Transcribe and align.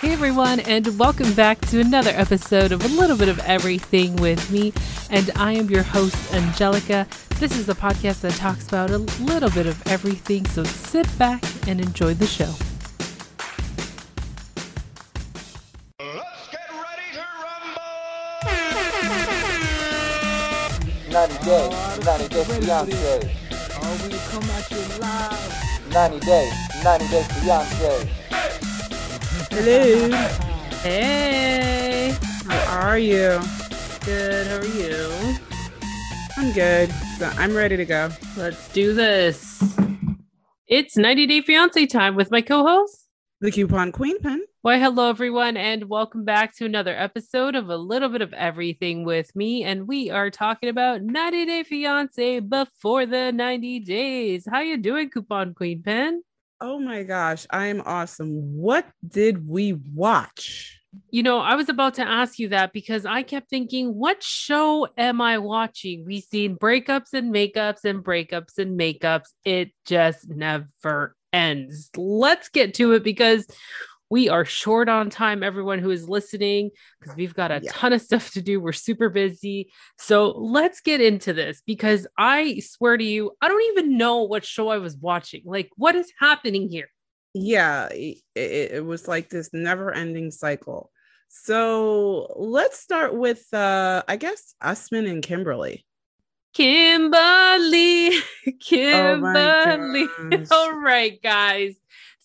Hey 0.00 0.12
everyone, 0.12 0.60
and 0.60 0.98
welcome 0.98 1.32
back 1.32 1.58
to 1.68 1.80
another 1.80 2.10
episode 2.10 2.70
of 2.70 2.84
A 2.84 2.88
Little 2.88 3.16
Bit 3.16 3.30
of 3.30 3.38
Everything 3.40 4.14
with 4.16 4.50
me. 4.50 4.74
And 5.08 5.30
I 5.36 5.52
am 5.52 5.70
your 5.70 5.84
host, 5.84 6.34
Angelica. 6.34 7.06
This 7.36 7.56
is 7.56 7.64
the 7.64 7.72
podcast 7.72 8.20
that 8.20 8.34
talks 8.34 8.68
about 8.68 8.90
a 8.90 8.98
little 8.98 9.48
bit 9.48 9.66
of 9.66 9.82
everything, 9.86 10.44
so 10.44 10.64
sit 10.64 11.06
back 11.16 11.42
and 11.66 11.80
enjoy 11.80 12.12
the 12.12 12.26
show. 12.26 12.52
Let's 15.98 16.48
get 16.50 16.68
ready 16.70 17.14
to 17.14 17.24
rumble! 21.08 21.10
90 21.10 21.44
days, 21.46 22.04
90 22.04 22.28
days 22.28 22.46
fiance. 22.58 23.34
Oh, 23.80 23.96
we 24.04 24.10
come 24.28 24.50
at 24.50 24.70
you 24.70 25.00
live. 25.00 25.90
90 25.90 26.20
days, 26.20 26.52
90 26.84 27.08
days 27.08 27.26
fiance. 27.42 28.25
Hello. 29.58 30.10
Hey, 30.82 32.14
How 32.44 32.88
are 32.88 32.98
you? 32.98 33.40
good. 34.04 34.46
How 34.48 34.58
are 34.58 34.66
you? 34.66 35.36
I'm 36.36 36.52
good. 36.52 36.92
So 37.16 37.32
I'm 37.38 37.56
ready 37.56 37.78
to 37.78 37.86
go. 37.86 38.10
Let's 38.36 38.68
do 38.74 38.92
this. 38.92 39.62
It's 40.68 40.98
90 40.98 41.26
Day 41.26 41.40
Fiance 41.40 41.86
time 41.86 42.16
with 42.16 42.30
my 42.30 42.42
co 42.42 42.66
host. 42.66 43.08
The 43.40 43.50
coupon 43.50 43.92
queen 43.92 44.18
pin. 44.20 44.44
Why, 44.60 44.78
hello 44.78 45.08
everyone, 45.08 45.56
and 45.56 45.88
welcome 45.88 46.26
back 46.26 46.54
to 46.56 46.66
another 46.66 46.94
episode 46.94 47.54
of 47.54 47.70
A 47.70 47.76
Little 47.78 48.10
Bit 48.10 48.20
of 48.20 48.34
Everything 48.34 49.06
with 49.06 49.34
me. 49.34 49.64
And 49.64 49.88
we 49.88 50.10
are 50.10 50.30
talking 50.30 50.68
about 50.68 51.00
90 51.00 51.46
Day 51.46 51.62
Fiance 51.62 52.40
before 52.40 53.06
the 53.06 53.32
90 53.32 53.80
days. 53.80 54.46
How 54.50 54.60
you 54.60 54.76
doing, 54.76 55.08
Coupon 55.08 55.54
Queen 55.54 55.82
Pin? 55.82 56.22
Oh 56.60 56.78
my 56.78 57.02
gosh, 57.02 57.46
I 57.50 57.66
am 57.66 57.82
awesome. 57.84 58.56
What 58.56 58.86
did 59.06 59.46
we 59.46 59.74
watch? 59.94 60.80
You 61.10 61.22
know, 61.22 61.38
I 61.38 61.54
was 61.54 61.68
about 61.68 61.94
to 61.94 62.02
ask 62.02 62.38
you 62.38 62.48
that 62.48 62.72
because 62.72 63.04
I 63.04 63.22
kept 63.22 63.50
thinking, 63.50 63.94
what 63.94 64.22
show 64.22 64.88
am 64.96 65.20
I 65.20 65.36
watching? 65.38 66.04
We've 66.06 66.24
seen 66.24 66.56
breakups 66.56 67.12
and 67.12 67.34
makeups 67.34 67.84
and 67.84 68.02
breakups 68.02 68.56
and 68.56 68.78
makeups. 68.78 69.26
It 69.44 69.72
just 69.84 70.28
never 70.30 71.14
ends. 71.32 71.90
Let's 71.94 72.48
get 72.48 72.72
to 72.74 72.92
it 72.92 73.04
because 73.04 73.46
we 74.10 74.28
are 74.28 74.44
short 74.44 74.88
on 74.88 75.10
time, 75.10 75.42
everyone 75.42 75.78
who 75.80 75.90
is 75.90 76.08
listening, 76.08 76.70
because 77.00 77.16
we've 77.16 77.34
got 77.34 77.50
a 77.50 77.60
Yeah. 77.62 77.72
ton 77.72 77.92
of 77.92 78.00
stuff 78.02 78.30
to 78.32 78.42
do. 78.42 78.60
We're 78.60 78.72
super 78.72 79.08
busy. 79.08 79.72
So 79.98 80.30
let's 80.30 80.80
get 80.80 81.00
into 81.00 81.32
this 81.32 81.62
because 81.66 82.06
I 82.16 82.60
swear 82.60 82.96
to 82.96 83.04
you, 83.04 83.32
I 83.40 83.48
don't 83.48 83.62
even 83.72 83.96
know 83.98 84.22
what 84.22 84.44
show 84.44 84.68
I 84.68 84.78
was 84.78 84.96
watching. 84.96 85.42
Like, 85.44 85.70
what 85.76 85.96
is 85.96 86.12
happening 86.20 86.68
here? 86.68 86.88
Yeah, 87.34 87.88
it, 87.90 88.18
it, 88.34 88.84
was 88.84 89.06
like 89.08 89.28
this 89.28 89.50
never 89.52 89.92
ending 89.92 90.30
cycle. 90.30 90.90
So 91.28 92.32
let's 92.36 92.78
start 92.80 93.14
with, 93.14 93.52
uh, 93.52 94.02
I 94.08 94.16
guess, 94.16 94.54
Usman 94.62 95.06
and 95.06 95.22
Kimberly. 95.22 95.84
Kimberly, 96.54 98.08
Oh 98.46 98.52
Kimberly. 98.62 100.06
gosh. 100.30 100.46
All 100.50 100.72
right, 100.80 101.20
guys. 101.22 101.76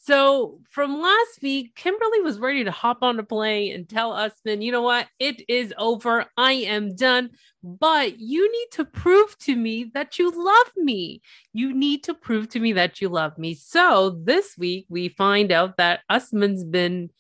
So 0.04 0.60
from 0.72 1.00
last 1.00 1.44
week, 1.44 1.76
Kimberly 1.76 2.22
was 2.22 2.40
ready 2.40 2.64
to 2.64 2.72
hop 2.72 3.04
on 3.04 3.20
a 3.20 3.24
plane 3.24 3.76
and 3.76 3.88
tell 3.88 4.14
Usman, 4.14 4.64
you 4.64 4.72
know 4.72 4.82
what? 4.82 5.08
It 5.20 5.48
is 5.48 5.76
over. 5.78 6.26
I 6.38 6.54
am 6.54 6.96
done. 6.96 7.30
But 7.64 8.20
you 8.20 8.52
need 8.52 8.68
to 8.72 8.86
prove 8.86 9.38
to 9.40 9.56
me 9.56 9.92
that 9.94 10.18
you 10.18 10.32
love 10.32 10.72
me. 10.76 11.22
You 11.54 11.72
need 11.72 12.04
to 12.06 12.16
prove 12.16 12.50
to 12.50 12.60
me 12.60 12.74
that 12.74 13.00
you 13.00 13.10
love 13.10 13.38
me. 13.38 13.54
So 13.54 14.18
this 14.24 14.58
week, 14.58 14.88
we 14.90 15.10
find 15.10 15.52
out 15.52 15.78
that 15.78 16.00
Usman's 16.10 16.64
been 16.64 17.12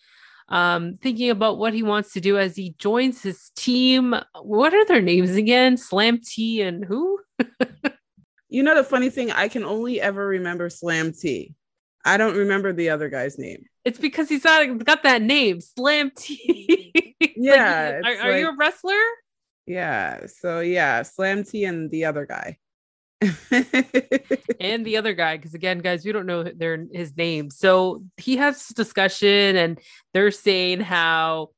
um, 0.49 0.97
thinking 1.03 1.29
about 1.29 1.59
what 1.59 1.75
he 1.75 1.83
wants 1.83 2.13
to 2.13 2.19
do 2.19 2.39
as 2.39 2.55
he 2.55 2.73
joins 2.79 3.21
his 3.21 3.51
team. 3.55 4.15
What 4.41 4.73
are 4.73 4.85
their 4.85 5.03
names 5.03 5.35
again? 5.35 5.77
Slam 5.77 6.19
T 6.19 6.63
and 6.63 6.83
who? 6.83 7.19
You 8.53 8.63
know, 8.63 8.75
the 8.75 8.83
funny 8.83 9.09
thing, 9.09 9.31
I 9.31 9.47
can 9.47 9.63
only 9.63 10.01
ever 10.01 10.27
remember 10.27 10.69
Slam 10.69 11.13
T. 11.13 11.55
I 12.05 12.17
don't 12.17 12.35
remember 12.35 12.73
the 12.73 12.89
other 12.89 13.09
guy's 13.09 13.37
name. 13.37 13.65
It's 13.85 13.99
because 13.99 14.29
he's 14.29 14.43
got, 14.43 14.77
got 14.85 15.03
that 15.03 15.21
name, 15.21 15.61
Slam 15.61 16.11
T. 16.15 16.91
Like, 17.21 17.33
Yeah, 17.35 17.91
are, 18.03 18.11
it's 18.11 18.21
are 18.21 18.37
you 18.37 18.49
a 18.49 18.55
wrestler? 18.55 18.99
Yeah. 19.67 20.25
So 20.27 20.59
yeah, 20.59 21.03
Slam 21.03 21.43
T 21.43 21.65
and 21.65 21.89
the 21.91 22.05
other 22.05 22.25
guy. 22.25 22.57
And 24.59 24.85
the 24.85 24.97
other 24.97 25.13
guy, 25.13 25.37
because 25.37 25.53
again, 25.53 25.79
guys, 25.79 26.05
we 26.05 26.11
don't 26.11 26.25
know 26.25 26.43
their 26.43 26.85
his 26.91 27.15
name. 27.15 27.49
So 27.49 28.03
he 28.17 28.37
has 28.37 28.55
this 28.57 28.75
discussion, 28.75 29.55
and 29.55 29.79
they're 30.13 30.31
saying 30.31 30.81
how, 30.81 31.49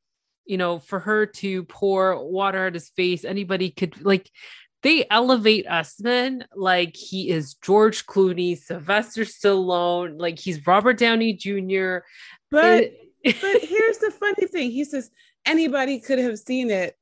you 0.45 0.57
know, 0.57 0.79
for 0.79 0.99
her 0.99 1.25
to 1.25 1.63
pour 1.63 2.23
water 2.23 2.67
at 2.67 2.73
his 2.73 2.89
face, 2.89 3.25
anybody 3.25 3.69
could 3.69 4.03
like. 4.03 4.29
They 4.83 5.05
elevate 5.09 5.65
Usman 5.67 6.43
like 6.55 6.95
he 6.95 7.29
is 7.29 7.53
George 7.55 8.05
Clooney, 8.05 8.57
Sylvester 8.57 9.23
Stallone, 9.23 10.19
like 10.19 10.37
he's 10.37 10.65
Robert 10.67 10.97
Downey 10.97 11.33
Jr. 11.33 11.99
but 12.51 12.83
It- 12.83 12.99
but 13.41 13.61
here's 13.61 13.99
the 13.99 14.11
funny 14.11 14.47
thing. 14.47 14.69
He 14.71 14.83
says 14.83 15.09
anybody 15.45 15.99
could 16.01 16.19
have 16.19 16.37
seen 16.37 16.69
it. 16.69 16.97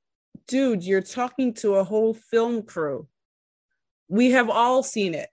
Dude, 0.48 0.84
you're 0.84 1.02
talking 1.02 1.56
to 1.56 1.76
a 1.76 1.84
whole 1.84 2.14
film 2.14 2.62
crew. 2.62 3.08
We 4.08 4.30
have 4.32 4.48
all 4.50 4.84
seen 4.84 5.16
it. 5.16 5.30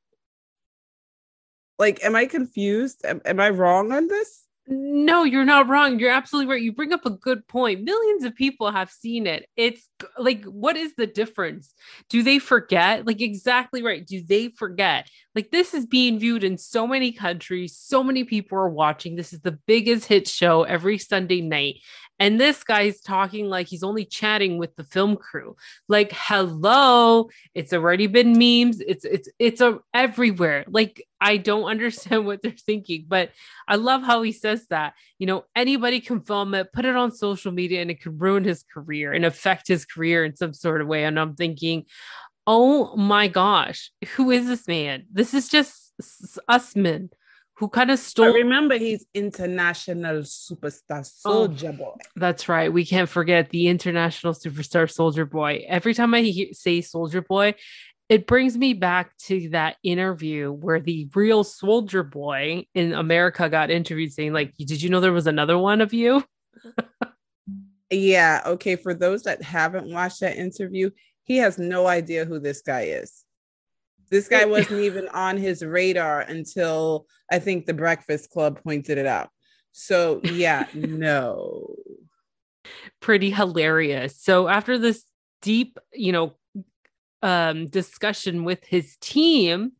Like, 1.79 2.03
am 2.03 2.17
I 2.17 2.25
confused? 2.25 3.05
Am, 3.05 3.21
am 3.27 3.39
I 3.39 3.51
wrong 3.51 3.93
on 3.93 4.09
this? 4.09 4.45
No, 4.71 5.25
you're 5.25 5.47
not 5.47 5.67
wrong. 5.67 5.99
You're 5.99 6.11
absolutely 6.11 6.53
right. 6.53 6.61
You 6.61 6.73
bring 6.73 6.93
up 6.93 7.07
a 7.07 7.11
good 7.11 7.47
point. 7.49 7.85
Millions 7.85 8.25
of 8.25 8.35
people 8.35 8.71
have 8.71 8.91
seen 8.91 9.27
it. 9.27 9.49
It's 9.57 9.89
like, 10.19 10.45
what 10.45 10.77
is 10.77 10.95
the 10.95 11.07
difference? 11.07 11.73
Do 12.11 12.23
they 12.23 12.39
forget? 12.39 13.07
Like, 13.07 13.23
exactly 13.23 13.83
right. 13.83 14.07
Do 14.07 14.23
they 14.23 14.49
forget? 14.49 15.09
Like, 15.35 15.51
this 15.51 15.73
is 15.73 15.87
being 15.87 16.19
viewed 16.19 16.45
in 16.45 16.59
so 16.59 16.87
many 16.87 17.13
countries. 17.13 17.79
So 17.79 18.05
many 18.05 18.25
people 18.25 18.59
are 18.59 18.69
watching. 18.69 19.17
This 19.17 19.33
is 19.33 19.41
the 19.41 19.59
biggest 19.67 20.05
hit 20.05 20.29
show 20.29 20.65
every 20.65 20.99
Sunday 20.99 21.41
night. 21.41 21.77
And 22.19 22.41
this 22.41 22.65
guy's 22.65 23.01
talking 23.01 23.49
like 23.49 23.69
he's 23.69 23.83
only 23.83 24.05
chatting 24.05 24.59
with 24.59 24.75
the 24.77 24.85
film 24.85 25.17
crew. 25.17 25.57
Like, 25.89 26.11
hello, 26.13 27.29
it's 27.55 27.73
already 27.73 28.07
been 28.07 28.33
memes. 28.33 28.81
It's 28.81 29.05
it's 29.05 29.29
it's 29.39 29.61
a 29.61 29.79
everywhere. 29.95 30.65
Like, 30.69 31.07
I 31.21 31.37
don't 31.37 31.65
understand 31.71 32.27
what 32.27 32.43
they're 32.43 32.53
thinking, 32.53 33.07
but 33.09 33.31
I 33.67 33.77
love 33.77 34.03
how 34.03 34.23
he 34.23 34.33
says 34.33 34.67
that. 34.71 34.95
You 35.19 35.27
know, 35.27 35.45
anybody 35.55 36.01
can 36.01 36.21
film 36.21 36.55
it, 36.55 36.73
put 36.73 36.85
it 36.85 36.97
on 36.97 37.13
social 37.13 37.53
media, 37.53 37.83
and 37.83 37.91
it 37.91 38.03
could 38.03 38.21
ruin 38.21 38.45
his 38.45 38.65
career 38.65 39.13
and 39.13 39.25
affect 39.25 39.69
his 39.69 39.85
career 39.85 40.25
in 40.25 40.37
some 40.37 40.55
sort 40.55 40.81
of 40.81 40.89
way. 40.89 41.05
And 41.05 41.19
I'm 41.19 41.35
thinking, 41.35 41.85
oh 42.47 42.97
my 42.97 43.29
gosh, 43.29 43.93
who 44.17 44.31
is 44.31 44.47
this 44.47 44.67
man? 44.67 45.05
This 45.13 45.35
is 45.35 45.49
just 45.49 45.93
us 46.01 46.39
Usman 46.49 47.11
who 47.59 47.69
kind 47.69 47.91
of 47.91 48.01
But 48.17 48.35
remember, 48.35 48.79
he's 48.79 49.05
international 49.15 50.21
superstar 50.23 51.01
oh, 51.01 51.03
soldier 51.03 51.73
boy. 51.73 51.97
That's 52.15 52.49
right. 52.49 52.73
We 52.73 52.87
can't 52.87 53.09
forget 53.09 53.51
the 53.51 53.67
international 53.67 54.33
superstar 54.33 54.89
Soldier 54.89 55.27
Boy. 55.27 55.65
Every 55.67 55.93
time 55.93 56.15
I 56.15 56.21
hear, 56.21 56.53
say 56.53 56.83
Soldier 56.83 57.21
Boy, 57.21 57.57
it 58.09 58.29
brings 58.29 58.57
me 58.57 58.75
back 58.75 59.17
to 59.27 59.49
that 59.51 59.77
interview 59.83 60.53
where 60.53 60.79
the 60.79 61.11
real 61.17 61.43
Soldier 61.43 62.05
Boy 62.05 62.65
in 62.75 62.93
America 62.93 63.49
got 63.49 63.73
interviewed 63.73 64.13
saying, 64.13 64.33
like, 64.33 64.57
did 64.57 64.81
you 64.81 64.89
know 64.89 65.01
there 65.01 65.13
was 65.13 65.27
another 65.27 65.59
one 65.59 65.81
of 65.81 65.93
you? 65.93 66.23
Yeah. 67.91 68.43
Okay. 68.47 68.77
For 68.77 68.95
those 68.95 69.25
that 69.25 69.43
haven't 69.43 69.91
watched 69.91 70.21
that 70.21 70.37
interview, 70.37 70.91
he 71.25 71.39
has 71.39 71.59
no 71.59 71.89
idea 71.89 72.25
who 72.25 72.39
this 72.39 72.63
guy 72.63 72.83
is. 72.83 73.25
This 74.11 74.29
guy 74.29 74.45
wasn't 74.57 74.81
even 74.81 75.09
on 75.09 75.37
his 75.37 75.65
radar 75.65 76.21
until 76.21 77.07
I 77.31 77.39
think 77.39 77.67
the 77.67 77.75
Breakfast 77.75 78.31
Club 78.31 78.63
pointed 78.63 78.99
it 78.99 79.07
out. 79.07 79.31
So, 79.73 80.21
yeah, 80.25 80.67
no. 80.75 81.75
pretty 83.01 83.31
hilarious. 83.31 84.21
So 84.21 84.49
after 84.49 84.79
this 84.79 85.05
deep, 85.43 85.79
you 85.93 86.13
know, 86.13 86.35
um 87.23 87.67
discussion 87.67 88.45
with 88.45 88.65
his 88.65 88.97
team, 89.01 89.73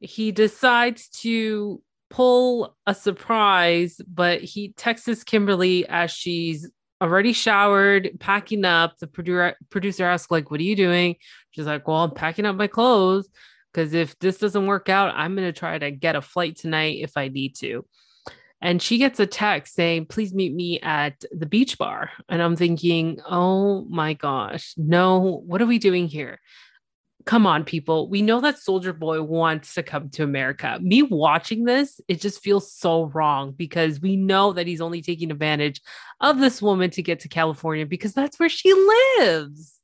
he 0.00 0.32
decides 0.32 1.08
to 1.08 1.82
pull 2.10 2.76
a 2.86 2.94
surprise, 2.94 4.00
but 4.06 4.40
he 4.40 4.72
texts 4.76 5.24
Kimberly 5.24 5.86
as 5.88 6.10
she's 6.10 6.68
already 7.00 7.32
showered, 7.32 8.10
packing 8.20 8.64
up. 8.64 8.98
The 8.98 9.06
producer 9.06 9.56
producer 9.70 10.04
asks, 10.04 10.30
like, 10.30 10.50
what 10.50 10.60
are 10.60 10.64
you 10.64 10.76
doing? 10.76 11.16
She's 11.50 11.66
like, 11.66 11.86
Well, 11.88 12.04
I'm 12.04 12.12
packing 12.12 12.46
up 12.46 12.56
my 12.56 12.66
clothes. 12.66 13.28
Because 13.72 13.94
if 13.94 14.18
this 14.18 14.38
doesn't 14.38 14.66
work 14.66 14.88
out, 14.88 15.14
I'm 15.14 15.34
gonna 15.36 15.52
try 15.52 15.78
to 15.78 15.90
get 15.92 16.16
a 16.16 16.22
flight 16.22 16.56
tonight 16.56 16.98
if 17.02 17.16
I 17.16 17.28
need 17.28 17.54
to. 17.56 17.84
And 18.62 18.82
she 18.82 18.98
gets 18.98 19.18
a 19.20 19.26
text 19.26 19.74
saying, 19.74 20.06
please 20.06 20.34
meet 20.34 20.52
me 20.52 20.80
at 20.80 21.24
the 21.32 21.46
beach 21.46 21.78
bar. 21.78 22.10
And 22.28 22.42
I'm 22.42 22.56
thinking, 22.56 23.20
oh 23.26 23.86
my 23.88 24.12
gosh, 24.14 24.74
no, 24.76 25.42
what 25.46 25.62
are 25.62 25.66
we 25.66 25.78
doing 25.78 26.08
here? 26.08 26.40
Come 27.24 27.46
on, 27.46 27.64
people. 27.64 28.08
We 28.08 28.22
know 28.22 28.40
that 28.40 28.58
Soldier 28.58 28.92
Boy 28.92 29.22
wants 29.22 29.74
to 29.74 29.82
come 29.82 30.10
to 30.10 30.24
America. 30.24 30.78
Me 30.80 31.02
watching 31.02 31.64
this, 31.64 32.00
it 32.08 32.20
just 32.20 32.42
feels 32.42 32.72
so 32.72 33.06
wrong 33.06 33.52
because 33.52 34.00
we 34.00 34.16
know 34.16 34.52
that 34.52 34.66
he's 34.66 34.80
only 34.80 35.02
taking 35.02 35.30
advantage 35.30 35.80
of 36.20 36.38
this 36.38 36.62
woman 36.62 36.90
to 36.90 37.02
get 37.02 37.20
to 37.20 37.28
California 37.28 37.86
because 37.86 38.12
that's 38.12 38.38
where 38.38 38.48
she 38.48 38.72
lives. 39.18 39.80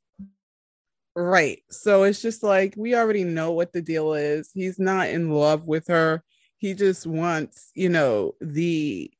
Right. 1.15 1.63
So 1.69 2.03
it's 2.03 2.21
just 2.21 2.43
like 2.43 2.75
we 2.77 2.95
already 2.95 3.23
know 3.23 3.51
what 3.51 3.73
the 3.73 3.81
deal 3.81 4.13
is. 4.13 4.51
He's 4.53 4.77
not 4.77 5.09
in 5.09 5.31
love 5.31 5.65
with 5.65 5.87
her. 5.87 6.23
He 6.57 6.73
just 6.73 7.07
wants, 7.07 7.71
you 7.73 7.89
know, 7.89 8.35
the 8.39 9.11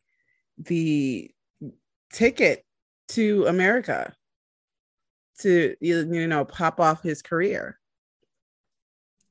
the 0.59 1.31
ticket 2.11 2.63
to 3.09 3.45
America 3.45 4.15
to 5.39 5.75
you 5.79 6.27
know 6.27 6.45
pop 6.45 6.79
off 6.79 7.01
his 7.01 7.21
career. 7.21 7.79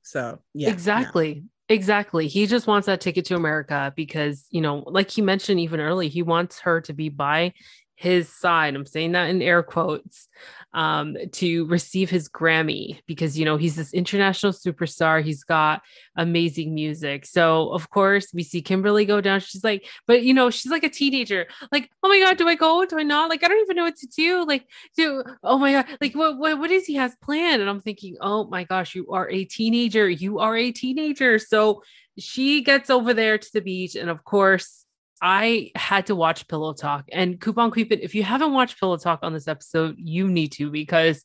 So 0.06 0.40
yeah, 0.54 0.70
exactly. 0.70 1.44
Exactly. 1.68 2.28
He 2.28 2.46
just 2.46 2.68
wants 2.68 2.86
that 2.86 3.00
ticket 3.00 3.24
to 3.24 3.34
America 3.34 3.92
because, 3.96 4.46
you 4.50 4.60
know, 4.60 4.84
like 4.86 5.10
he 5.10 5.20
mentioned 5.20 5.58
even 5.58 5.80
early, 5.80 6.08
he 6.08 6.22
wants 6.22 6.60
her 6.60 6.80
to 6.82 6.92
be 6.92 7.08
by 7.08 7.54
his 7.96 8.28
side. 8.28 8.74
I'm 8.74 8.86
saying 8.86 9.12
that 9.12 9.30
in 9.30 9.40
air 9.42 9.62
quotes 9.62 10.28
um, 10.74 11.16
to 11.32 11.64
receive 11.66 12.10
his 12.10 12.28
Grammy 12.28 13.00
because, 13.06 13.38
you 13.38 13.44
know, 13.46 13.56
he's 13.56 13.74
this 13.74 13.94
international 13.94 14.52
superstar. 14.52 15.22
He's 15.22 15.42
got 15.42 15.82
amazing 16.14 16.74
music. 16.74 17.24
So, 17.24 17.70
of 17.70 17.88
course, 17.88 18.32
we 18.34 18.42
see 18.42 18.60
Kimberly 18.60 19.06
go 19.06 19.22
down. 19.22 19.40
She's 19.40 19.64
like, 19.64 19.86
but, 20.06 20.22
you 20.22 20.34
know, 20.34 20.50
she's 20.50 20.70
like 20.70 20.84
a 20.84 20.90
teenager. 20.90 21.46
Like, 21.72 21.90
oh 22.02 22.08
my 22.08 22.20
God, 22.20 22.36
do 22.36 22.46
I 22.46 22.54
go? 22.54 22.84
Do 22.84 22.98
I 22.98 23.02
not? 23.02 23.30
Like, 23.30 23.42
I 23.42 23.48
don't 23.48 23.62
even 23.62 23.76
know 23.76 23.84
what 23.84 23.96
to 23.96 24.06
do. 24.06 24.44
Like, 24.46 24.66
do, 24.96 25.24
oh 25.42 25.58
my 25.58 25.72
God, 25.72 25.86
like, 26.00 26.14
what, 26.14 26.38
what, 26.38 26.58
what 26.58 26.70
is 26.70 26.86
he 26.86 26.94
has 26.96 27.16
planned? 27.22 27.62
And 27.62 27.70
I'm 27.70 27.80
thinking, 27.80 28.18
oh 28.20 28.46
my 28.46 28.64
gosh, 28.64 28.94
you 28.94 29.10
are 29.10 29.28
a 29.30 29.44
teenager. 29.44 30.08
You 30.08 30.38
are 30.38 30.56
a 30.56 30.70
teenager. 30.70 31.38
So, 31.38 31.82
she 32.18 32.62
gets 32.62 32.88
over 32.88 33.12
there 33.12 33.36
to 33.36 33.48
the 33.52 33.60
beach. 33.60 33.94
And 33.94 34.08
of 34.08 34.24
course, 34.24 34.85
I 35.22 35.70
had 35.74 36.06
to 36.06 36.14
watch 36.14 36.46
Pillow 36.48 36.74
Talk 36.74 37.06
and 37.10 37.40
Coupon 37.40 37.70
Cupid. 37.70 38.00
If 38.02 38.14
you 38.14 38.22
haven't 38.22 38.52
watched 38.52 38.78
Pillow 38.78 38.96
Talk 38.96 39.20
on 39.22 39.32
this 39.32 39.48
episode, 39.48 39.96
you 39.98 40.28
need 40.28 40.52
to 40.52 40.70
because 40.70 41.24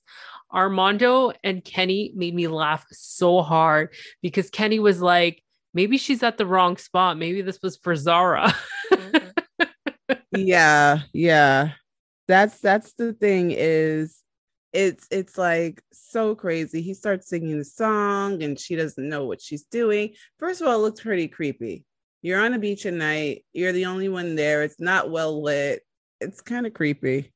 Armando 0.53 1.31
and 1.43 1.63
Kenny 1.63 2.13
made 2.15 2.33
me 2.33 2.47
laugh 2.47 2.85
so 2.91 3.41
hard 3.41 3.93
because 4.21 4.49
Kenny 4.49 4.79
was 4.79 5.01
like, 5.01 5.43
maybe 5.73 5.97
she's 5.97 6.23
at 6.23 6.37
the 6.37 6.45
wrong 6.45 6.77
spot. 6.77 7.17
Maybe 7.17 7.41
this 7.41 7.59
was 7.61 7.77
for 7.77 7.95
Zara. 7.95 8.53
Mm-hmm. 8.91 9.67
yeah, 10.35 10.99
yeah. 11.13 11.71
That's 12.27 12.59
that's 12.59 12.93
the 12.93 13.13
thing 13.13 13.51
is 13.51 14.21
it's 14.73 15.07
it's 15.11 15.37
like 15.37 15.81
so 15.91 16.35
crazy. 16.35 16.81
He 16.81 16.93
starts 16.93 17.27
singing 17.27 17.57
the 17.57 17.65
song 17.65 18.41
and 18.41 18.57
she 18.57 18.75
doesn't 18.75 19.09
know 19.09 19.25
what 19.25 19.41
she's 19.41 19.63
doing. 19.63 20.13
First 20.39 20.61
of 20.61 20.67
all, 20.67 20.75
it 20.75 20.81
looks 20.81 21.01
pretty 21.01 21.27
creepy. 21.27 21.83
You're 22.21 22.41
on 22.41 22.53
a 22.53 22.59
beach 22.59 22.85
at 22.85 22.93
night. 22.93 23.45
You're 23.53 23.71
the 23.71 23.85
only 23.85 24.09
one 24.09 24.35
there. 24.35 24.63
It's 24.63 24.79
not 24.79 25.09
well 25.09 25.41
lit. 25.41 25.81
It's 26.19 26.41
kind 26.41 26.67
of 26.67 26.73
creepy. 26.73 27.31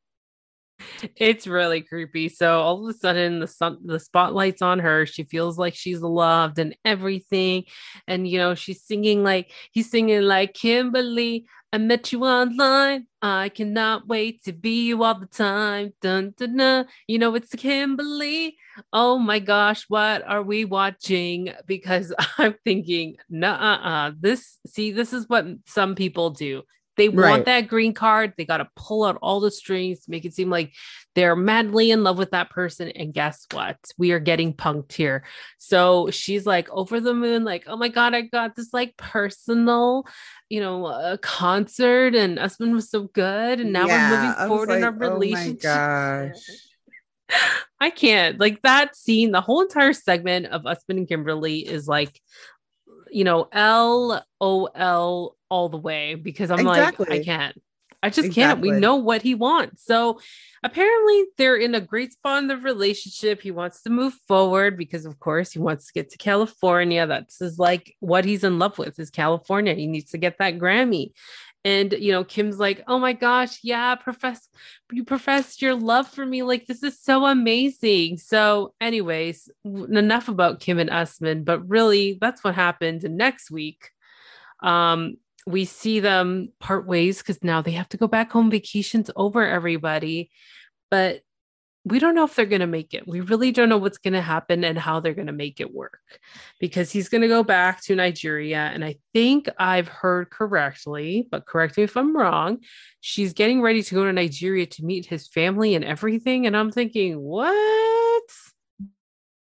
it's 1.16 1.48
really 1.48 1.82
creepy. 1.82 2.30
So 2.30 2.60
all 2.60 2.84
of 2.84 2.94
a 2.94 2.98
sudden 2.98 3.40
the 3.40 3.48
sun 3.48 3.80
the 3.84 4.00
spotlight's 4.00 4.62
on 4.62 4.80
her. 4.80 5.06
She 5.06 5.24
feels 5.24 5.58
like 5.58 5.76
she's 5.76 6.02
loved 6.02 6.60
and 6.60 6.76
everything. 6.86 7.64
And 8.08 8.28
you 8.28 8.38
know, 8.38 8.56
she's 8.56 8.84
singing 8.84 9.24
like 9.24 9.52
he's 9.72 9.90
singing 9.90 10.22
like 10.22 10.54
Kimberly, 10.54 11.46
I 11.76 11.78
met 11.78 12.14
you 12.14 12.24
online. 12.24 13.08
I 13.22 13.50
cannot 13.50 14.08
wait 14.08 14.46
to 14.46 14.54
be 14.54 14.86
you 14.86 15.04
all 15.04 15.20
the 15.20 15.26
time. 15.26 15.92
Dun 16.02 16.34
dun 16.38 16.56
dun. 16.56 16.86
You 17.06 17.20
know, 17.20 17.36
it's 17.36 17.54
Kimberly. 17.54 18.56
Oh 18.94 19.20
my 19.20 19.40
gosh, 19.40 19.84
what 19.90 20.26
are 20.26 20.42
we 20.42 20.64
watching? 20.64 21.52
Because 21.66 22.14
I'm 22.38 22.56
thinking, 22.64 23.18
nah, 23.30 24.06
uh, 24.06 24.12
this 24.18 24.58
see, 24.66 24.94
this 24.94 25.12
is 25.12 25.28
what 25.28 25.48
some 25.66 25.96
people 25.96 26.30
do. 26.30 26.64
They 26.98 27.10
want 27.10 27.18
Right. 27.20 27.46
that 27.46 27.68
green 27.68 27.94
card. 27.94 28.34
They 28.38 28.46
got 28.46 28.58
to 28.58 28.70
pull 28.76 29.04
out 29.04 29.18
all 29.22 29.40
the 29.40 29.52
strings 29.52 30.02
to 30.02 30.12
make 30.12 30.26
it 30.26 30.34
seem 30.34 30.50
like 30.50 30.74
they're 31.14 31.36
madly 31.36 31.92
in 31.92 32.04
love 32.04 32.18
with 32.18 32.32
that 32.32 32.50
person. 32.50 32.90
And 32.90 33.14
guess 33.14 33.46
what? 33.52 33.78
We 33.98 34.12
are 34.12 34.20
getting 34.20 34.54
punked 34.54 34.94
here. 34.94 35.26
So 35.58 36.10
she's 36.12 36.46
like 36.46 36.70
over 36.72 37.00
the 37.00 37.14
moon, 37.14 37.44
like, 37.44 37.64
oh 37.68 37.78
my 37.78 37.90
God, 37.90 38.14
I 38.14 38.22
got 38.22 38.56
this 38.56 38.74
like 38.74 38.96
personal, 38.98 40.06
you 40.50 40.62
know, 40.62 40.86
uh, 40.86 41.18
concert 41.18 42.16
and 42.16 42.40
Usman 42.40 42.74
was 42.74 42.90
so 42.90 43.04
good. 43.04 43.60
And 43.60 43.74
now 43.74 43.88
Yeah, 43.88 44.12
we're 44.12 44.18
moving 44.22 44.48
forward 44.48 44.72
in 44.72 44.84
our 44.84 44.92
like, 44.92 45.02
oh 45.02 45.08
my 45.10 45.14
relationship. 45.14 45.62
gosh. 45.62 46.34
I 47.80 47.90
can't. 47.90 48.40
Like 48.40 48.62
that 48.62 48.96
scene, 48.96 49.32
the 49.32 49.42
whole 49.42 49.62
entire 49.62 49.94
segment 49.94 50.48
of 50.48 50.66
Usman 50.66 51.00
and 51.00 51.08
Kimberly 51.08 51.60
is 51.68 51.88
like, 51.88 52.22
you 53.16 53.24
know, 53.24 53.48
L 53.54 54.26
O 54.42 54.66
L 54.76 55.38
all 55.50 55.70
the 55.70 55.78
way 55.78 56.16
because 56.16 56.52
I'm 56.52 56.66
like, 56.66 57.00
I 57.10 57.24
can't. 57.24 57.62
I 58.04 58.10
just 58.10 58.34
can't. 58.34 58.60
We 58.60 58.72
know 58.72 58.98
what 58.98 59.22
he 59.22 59.34
wants. 59.36 59.86
So 59.86 60.20
apparently 60.64 61.24
they're 61.38 61.56
in 61.56 61.74
a 61.76 61.80
great 61.80 62.12
spot 62.12 62.44
in 62.44 62.48
the 62.50 62.58
relationship. 62.58 63.42
He 63.42 63.52
wants 63.52 63.82
to 63.84 63.90
move 63.90 64.14
forward 64.28 64.78
because, 64.78 65.06
of 65.06 65.18
course, 65.18 65.54
he 65.54 65.60
wants 65.60 65.88
to 65.88 65.94
get 65.94 66.12
to 66.12 66.18
California. 66.18 67.08
That's 67.08 67.40
his 67.40 67.58
like 67.58 67.96
what 68.02 68.26
he's 68.26 68.44
in 68.44 68.60
love 68.60 68.78
with 68.78 69.00
is 69.00 69.10
California. 69.10 69.74
He 69.74 69.88
needs 69.88 70.12
to 70.12 70.18
get 70.18 70.38
that 70.40 70.60
Grammy. 70.60 71.14
And 71.66 71.94
you 71.94 72.12
know, 72.12 72.24
Kim's 72.24 72.60
like, 72.60 72.84
oh 72.88 73.00
my 73.00 73.12
gosh, 73.14 73.60
yeah, 73.64 73.96
profess 73.96 74.48
you 74.92 75.04
professed 75.04 75.64
your 75.64 75.74
love 75.74 76.08
for 76.08 76.24
me. 76.24 76.44
Like, 76.44 76.68
this 76.68 76.84
is 76.84 77.02
so 77.02 77.26
amazing. 77.26 78.18
So, 78.20 78.76
anyways, 78.80 79.50
enough 79.66 80.30
about 80.30 80.60
Kim 80.60 80.78
and 80.78 80.92
Usman, 80.92 81.44
but 81.44 81.68
really 81.68 82.20
that's 82.22 82.44
what 82.44 82.54
happened. 82.54 83.04
And 83.04 83.18
next 83.18 83.50
week, 83.50 83.90
um, 84.62 85.18
we 85.48 85.66
see 85.66 86.00
them 86.00 86.50
part 86.60 86.88
ways 86.88 87.18
because 87.18 87.44
now 87.44 87.64
they 87.64 87.72
have 87.72 87.90
to 87.90 87.98
go 87.98 88.08
back 88.08 88.32
home. 88.32 88.52
Vacation's 88.52 89.10
over, 89.16 89.46
everybody. 89.46 90.30
But 90.92 91.22
we 91.86 92.00
don't 92.00 92.16
know 92.16 92.26
if 92.26 92.36
they're 92.36 92.48
going 92.48 92.62
to 92.62 92.68
make 92.68 92.96
it. 92.96 93.08
We 93.08 93.22
really 93.22 93.52
don't 93.52 93.70
know 93.70 93.78
what's 93.78 94.00
going 94.00 94.16
to 94.16 94.22
happen 94.22 94.64
and 94.64 94.78
how 94.78 95.00
they're 95.00 95.14
going 95.14 95.28
to 95.28 95.34
make 95.34 95.60
it 95.60 95.72
work 95.72 96.00
because 96.60 96.92
he's 96.92 97.10
going 97.10 97.22
to 97.22 97.28
go 97.28 97.44
back 97.44 97.84
to 97.84 97.96
Nigeria. 97.96 98.72
And 98.74 98.84
I 98.84 98.96
think 99.14 99.48
I've 99.60 99.88
heard 99.88 100.32
correctly, 100.32 101.28
but 101.30 101.46
correct 101.46 101.78
me 101.78 101.84
if 101.84 101.96
I'm 101.96 102.18
wrong. 102.18 102.58
She's 103.02 103.34
getting 103.34 103.62
ready 103.62 103.84
to 103.84 103.96
go 103.96 104.04
to 104.04 104.12
Nigeria 104.12 104.66
to 104.66 104.84
meet 104.84 105.06
his 105.06 105.28
family 105.28 105.76
and 105.76 105.86
everything. 105.86 106.48
And 106.48 106.58
I'm 106.58 106.72
thinking, 106.72 107.22
what? 107.22 108.24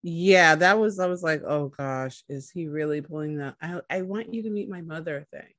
Yeah, 0.01 0.55
that 0.55 0.79
was 0.79 0.99
I 0.99 1.05
was 1.05 1.21
like, 1.21 1.43
oh 1.47 1.69
gosh, 1.69 2.23
is 2.27 2.49
he 2.49 2.67
really 2.67 3.01
pulling 3.01 3.37
that? 3.37 3.55
I 3.61 3.79
I 3.89 4.01
want 4.01 4.33
you 4.33 4.43
to 4.43 4.49
meet 4.49 4.69
my 4.69 4.81
mother 4.81 5.25
thing. 5.31 5.53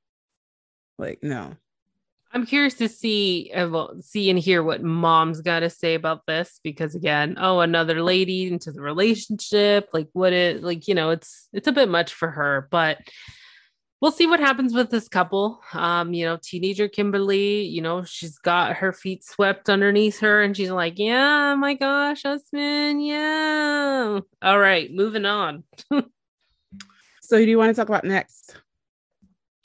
Like, 0.99 1.23
no. 1.23 1.55
I'm 2.35 2.45
curious 2.45 2.73
to 2.75 2.89
see, 2.89 3.49
uh, 3.55 3.87
see 4.01 4.29
and 4.29 4.37
hear 4.37 4.61
what 4.61 4.83
mom's 4.83 5.39
got 5.39 5.61
to 5.61 5.69
say 5.69 5.95
about 5.95 6.25
this 6.27 6.59
because 6.63 6.93
again, 6.93 7.37
oh, 7.39 7.61
another 7.61 8.03
lady 8.03 8.47
into 8.47 8.73
the 8.73 8.81
relationship, 8.81 9.87
like 9.93 10.09
what 10.11 10.33
it, 10.33 10.61
like 10.61 10.89
you 10.89 10.95
know, 10.95 11.11
it's 11.11 11.47
it's 11.53 11.67
a 11.67 11.71
bit 11.71 11.87
much 11.87 12.13
for 12.13 12.29
her, 12.29 12.67
but 12.71 12.99
we'll 14.01 14.11
see 14.11 14.27
what 14.27 14.41
happens 14.41 14.73
with 14.73 14.89
this 14.89 15.07
couple. 15.07 15.61
Um, 15.71 16.13
you 16.13 16.25
know, 16.25 16.37
teenager 16.43 16.89
Kimberly, 16.89 17.61
you 17.61 17.81
know, 17.81 18.03
she's 18.03 18.37
got 18.37 18.75
her 18.75 18.91
feet 18.91 19.23
swept 19.23 19.69
underneath 19.69 20.19
her, 20.19 20.43
and 20.43 20.57
she's 20.57 20.71
like, 20.71 20.99
yeah, 20.99 21.55
my 21.55 21.73
gosh, 21.73 22.25
Usman, 22.25 22.99
yeah. 22.99 24.19
All 24.41 24.59
right, 24.59 24.93
moving 24.93 25.25
on. 25.25 25.63
So 27.27 27.39
who 27.39 27.45
do 27.45 27.49
you 27.49 27.57
want 27.57 27.71
to 27.71 27.81
talk 27.81 27.89
about 27.89 28.03
next? 28.03 28.55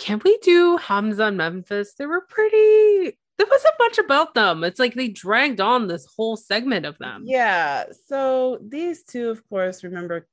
Can 0.00 0.20
we 0.24 0.38
do 0.38 0.78
Hamza 0.78 1.24
and 1.24 1.36
Memphis? 1.36 1.92
They 1.96 2.06
were 2.06 2.22
pretty. 2.22 3.18
There 3.36 3.46
wasn't 3.48 3.74
much 3.78 3.98
about 3.98 4.34
them. 4.34 4.64
It's 4.64 4.80
like 4.80 4.94
they 4.94 5.08
dragged 5.08 5.60
on 5.60 5.86
this 5.86 6.06
whole 6.16 6.36
segment 6.36 6.86
of 6.86 6.98
them. 6.98 7.22
Yeah. 7.26 7.84
So 8.06 8.58
these 8.66 9.04
two, 9.04 9.28
of 9.28 9.46
course, 9.48 9.84
remember 9.84 10.26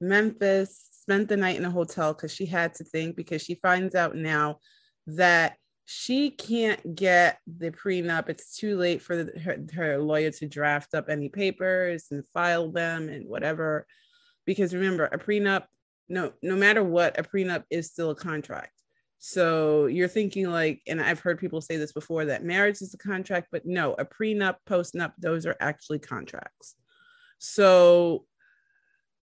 Memphis 0.00 0.88
spent 0.92 1.28
the 1.28 1.36
night 1.38 1.56
in 1.56 1.64
a 1.64 1.70
hotel 1.70 2.12
because 2.12 2.32
she 2.32 2.46
had 2.46 2.74
to 2.74 2.84
think 2.84 3.16
because 3.16 3.42
she 3.42 3.54
finds 3.54 3.94
out 3.94 4.14
now 4.14 4.58
that 5.06 5.56
she 5.86 6.30
can't 6.30 6.94
get 6.94 7.38
the 7.46 7.70
prenup. 7.70 8.28
It's 8.28 8.58
too 8.58 8.76
late 8.76 9.00
for 9.00 9.24
her, 9.42 9.56
her 9.74 9.98
lawyer 9.98 10.30
to 10.32 10.46
draft 10.46 10.92
up 10.92 11.08
any 11.08 11.30
papers 11.30 12.08
and 12.10 12.28
file 12.34 12.70
them 12.70 13.08
and 13.08 13.26
whatever. 13.26 13.86
Because 14.44 14.74
remember, 14.74 15.06
a 15.06 15.18
prenup, 15.18 15.64
no, 16.10 16.34
no 16.42 16.56
matter 16.56 16.84
what, 16.84 17.18
a 17.18 17.22
prenup 17.22 17.64
is 17.70 17.86
still 17.86 18.10
a 18.10 18.14
contract. 18.14 18.72
So 19.18 19.86
you're 19.86 20.08
thinking 20.08 20.50
like, 20.50 20.80
and 20.86 21.00
I've 21.00 21.20
heard 21.20 21.38
people 21.38 21.60
say 21.60 21.76
this 21.76 21.92
before 21.92 22.26
that 22.26 22.44
marriage 22.44 22.80
is 22.80 22.94
a 22.94 22.98
contract, 22.98 23.48
but 23.50 23.66
no, 23.66 23.94
a 23.94 24.04
prenup, 24.04 24.56
postnup, 24.68 25.12
those 25.18 25.44
are 25.44 25.56
actually 25.60 25.98
contracts. 25.98 26.76
So 27.38 28.24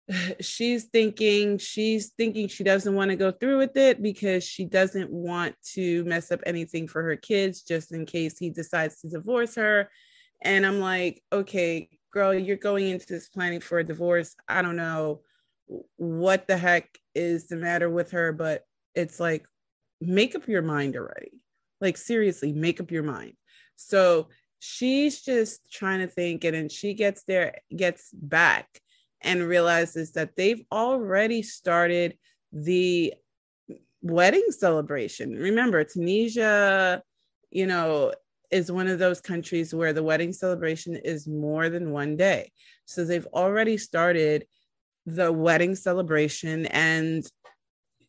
she's 0.41 0.85
thinking 0.85 1.59
she's 1.59 2.09
thinking 2.11 2.49
she 2.49 2.65
doesn't 2.65 2.95
want 2.95 3.11
to 3.11 3.17
go 3.17 3.31
through 3.31 3.59
with 3.59 3.77
it 3.77 4.03
because 4.03 4.43
she 4.43 4.65
doesn't 4.65 5.11
want 5.11 5.55
to 5.75 6.05
mess 6.05 6.33
up 6.33 6.41
anything 6.47 6.89
for 6.89 7.03
her 7.03 7.17
kids 7.17 7.63
just 7.63 7.93
in 7.93 8.07
case 8.07 8.39
he 8.39 8.51
decides 8.51 9.01
to 9.01 9.09
divorce 9.09 9.55
her 9.55 9.91
and 10.43 10.65
i'm 10.65 10.81
like 10.81 11.23
okay 11.31 11.91
girl, 12.13 12.35
you're 12.35 12.57
going 12.57 12.89
into 12.89 13.07
this 13.07 13.29
planning 13.29 13.61
for 13.61 13.79
a 13.79 13.85
divorce. 13.85 14.35
I 14.49 14.63
don't 14.63 14.77
know 14.77 15.21
what 15.97 16.47
the 16.47 16.57
heck 16.57 16.99
is 17.15 17.49
the 17.49 17.57
matter 17.57 17.91
with 17.91 18.13
her, 18.13 18.33
but 18.33 18.65
it's 18.95 19.21
like, 19.21 19.47
make 20.01 20.35
up 20.35 20.49
your 20.49 20.63
mind 20.63 20.97
already. 20.97 21.33
Like, 21.81 21.97
seriously, 21.97 22.53
make 22.53 22.81
up 22.81 22.91
your 22.91 23.03
mind. 23.03 23.35
So 23.77 24.29
she's 24.59 25.23
just 25.23 25.61
trying 25.71 26.01
to 26.01 26.09
think, 26.09 26.45
and 26.45 26.55
then 26.55 26.69
she 26.69 26.95
gets 26.95 27.23
there, 27.25 27.59
gets 27.75 28.11
back, 28.13 28.81
and 29.21 29.43
realizes 29.43 30.13
that 30.13 30.37
they've 30.37 30.65
already 30.73 31.43
started 31.43 32.17
the 32.53 33.15
wedding 34.03 34.47
celebration. 34.51 35.33
Remember, 35.33 35.85
Tunisia, 35.85 37.03
you 37.51 37.67
know, 37.67 38.13
is 38.51 38.73
one 38.73 38.89
of 38.89 38.99
those 38.99 39.21
countries 39.21 39.75
where 39.75 39.93
the 39.93 40.03
wedding 40.03 40.33
celebration 40.33 40.97
is 40.97 41.27
more 41.27 41.69
than 41.69 41.91
one 41.91 42.17
day. 42.17 42.51
So 42.87 43.05
they've 43.05 43.27
already 43.27 43.77
started 43.77 44.47
the 45.05 45.33
wedding 45.33 45.75
celebration 45.75 46.67
and 46.67 47.25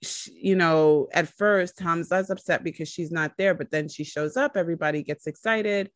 she, 0.01 0.32
you 0.32 0.56
know 0.56 1.08
at 1.13 1.27
first 1.27 1.77
Tom's 1.77 2.10
hamza's 2.10 2.29
upset 2.29 2.63
because 2.63 2.88
she's 2.88 3.12
not 3.12 3.34
there 3.38 3.53
but 3.53 3.72
then 3.72 3.89
she 3.89 4.03
shows 4.03 4.38
up 4.38 4.56
everybody 4.56 5.03
gets 5.03 5.27
excited 5.27 5.89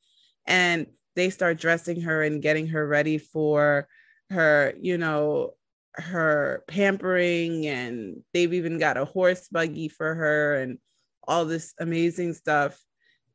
and 0.46 0.88
they 1.16 1.30
start 1.30 1.58
dressing 1.58 2.02
her 2.02 2.24
and 2.24 2.42
getting 2.42 2.68
her 2.68 2.86
ready 2.86 3.18
for 3.18 3.88
her 4.30 4.74
you 4.80 4.98
know 4.98 5.54
her 5.96 6.64
pampering 6.68 7.68
and 7.68 8.22
they've 8.34 8.54
even 8.54 8.80
got 8.80 8.98
a 8.98 9.06
horse 9.06 9.48
buggy 9.50 9.88
for 9.88 10.16
her 10.16 10.56
and 10.56 10.80
all 11.28 11.46
this 11.46 11.74
amazing 11.80 12.34
stuff. 12.34 12.80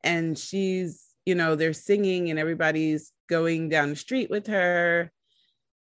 And 0.02 0.38
she's 0.38 1.04
you 1.24 1.34
know 1.34 1.54
they're 1.54 1.72
singing 1.72 2.30
and 2.30 2.38
everybody's 2.38 3.12
going 3.28 3.68
down 3.68 3.90
the 3.90 3.96
street 3.96 4.30
with 4.30 4.46
her 4.46 5.12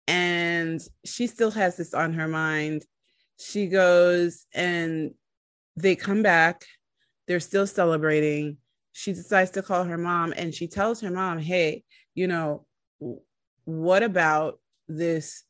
and 0.08 0.80
she 1.04 1.26
still 1.26 1.50
has 1.50 1.78
this 1.78 1.96
on 1.96 2.14
her 2.14 2.28
mind 2.28 2.86
she 3.41 3.67
goes 3.67 4.45
and 4.53 5.13
they 5.75 5.95
come 5.95 6.21
back. 6.21 6.63
They're 7.27 7.39
still 7.39 7.67
celebrating. 7.67 8.57
She 8.93 9.13
decides 9.13 9.51
to 9.51 9.63
call 9.63 9.83
her 9.86 9.98
mom 9.98 10.33
and 10.36 10.53
she 10.53 10.67
tells 10.67 11.01
her 11.01 11.12
mom 11.12 11.39
hey 11.39 11.83
you 12.13 12.27
know 12.27 12.65
what 13.63 14.03
about 14.03 14.60
this? 14.88 15.43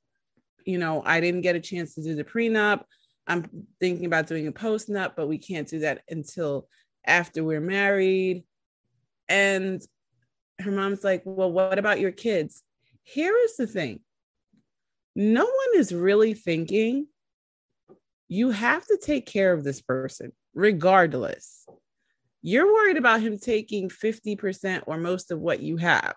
You 0.65 0.77
know 0.77 1.01
i 1.05 1.19
didn't 1.19 1.41
get 1.41 1.55
a 1.55 1.59
chance 1.59 1.95
to 1.95 2.03
do 2.03 2.15
the 2.15 2.23
prenup. 2.23 2.83
I'm 3.27 3.49
thinking 3.79 4.05
about 4.05 4.27
doing 4.27 4.47
a 4.47 4.51
postnup 4.51 5.15
but 5.15 5.27
we 5.27 5.37
can't 5.37 5.67
do 5.67 5.79
that 5.79 6.01
until 6.09 6.67
after 7.05 7.43
we're 7.43 7.61
married. 7.61 8.43
And 9.27 9.81
her 10.59 10.71
mom's 10.71 11.03
like 11.03 11.23
well 11.25 11.51
what 11.51 11.79
about 11.79 11.99
your 11.99 12.11
kids? 12.11 12.63
Here 13.03 13.35
is 13.43 13.57
the 13.57 13.67
thing. 13.67 14.01
No 15.15 15.43
one 15.43 15.79
is 15.79 15.93
really 15.93 16.35
thinking 16.35 17.07
you 18.31 18.49
have 18.49 18.85
to 18.85 18.97
take 18.97 19.25
care 19.25 19.51
of 19.51 19.65
this 19.65 19.81
person 19.81 20.31
regardless. 20.53 21.65
You're 22.41 22.73
worried 22.73 22.95
about 22.95 23.19
him 23.19 23.37
taking 23.37 23.89
50% 23.89 24.83
or 24.87 24.97
most 24.97 25.31
of 25.31 25.41
what 25.41 25.59
you 25.59 25.75
have. 25.75 26.15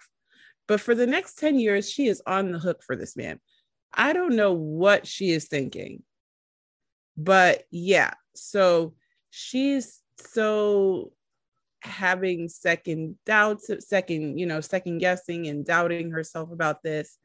But 0.68 0.80
for 0.80 0.94
the 0.94 1.09
next 1.09 1.40
10 1.40 1.59
years, 1.59 1.90
she 1.90 2.06
is 2.06 2.23
on 2.25 2.52
the 2.52 2.61
hook 2.61 2.85
for 2.87 2.94
this 2.94 3.16
man. 3.16 3.40
I 3.92 4.12
don't 4.12 4.37
know 4.37 4.52
what 4.52 5.09
she 5.09 5.33
is 5.33 5.49
thinking. 5.49 6.04
But 7.16 7.64
yeah, 7.73 8.14
so 8.37 8.94
she's 9.30 10.00
so 10.16 11.11
having 11.83 12.49
second 12.49 13.16
doubts, 13.26 13.68
second, 13.80 14.38
you 14.38 14.47
know, 14.47 14.61
second 14.61 14.99
guessing 14.99 15.49
and 15.49 15.66
doubting 15.66 16.12
herself 16.12 16.52
about 16.52 16.80
this 16.85 17.18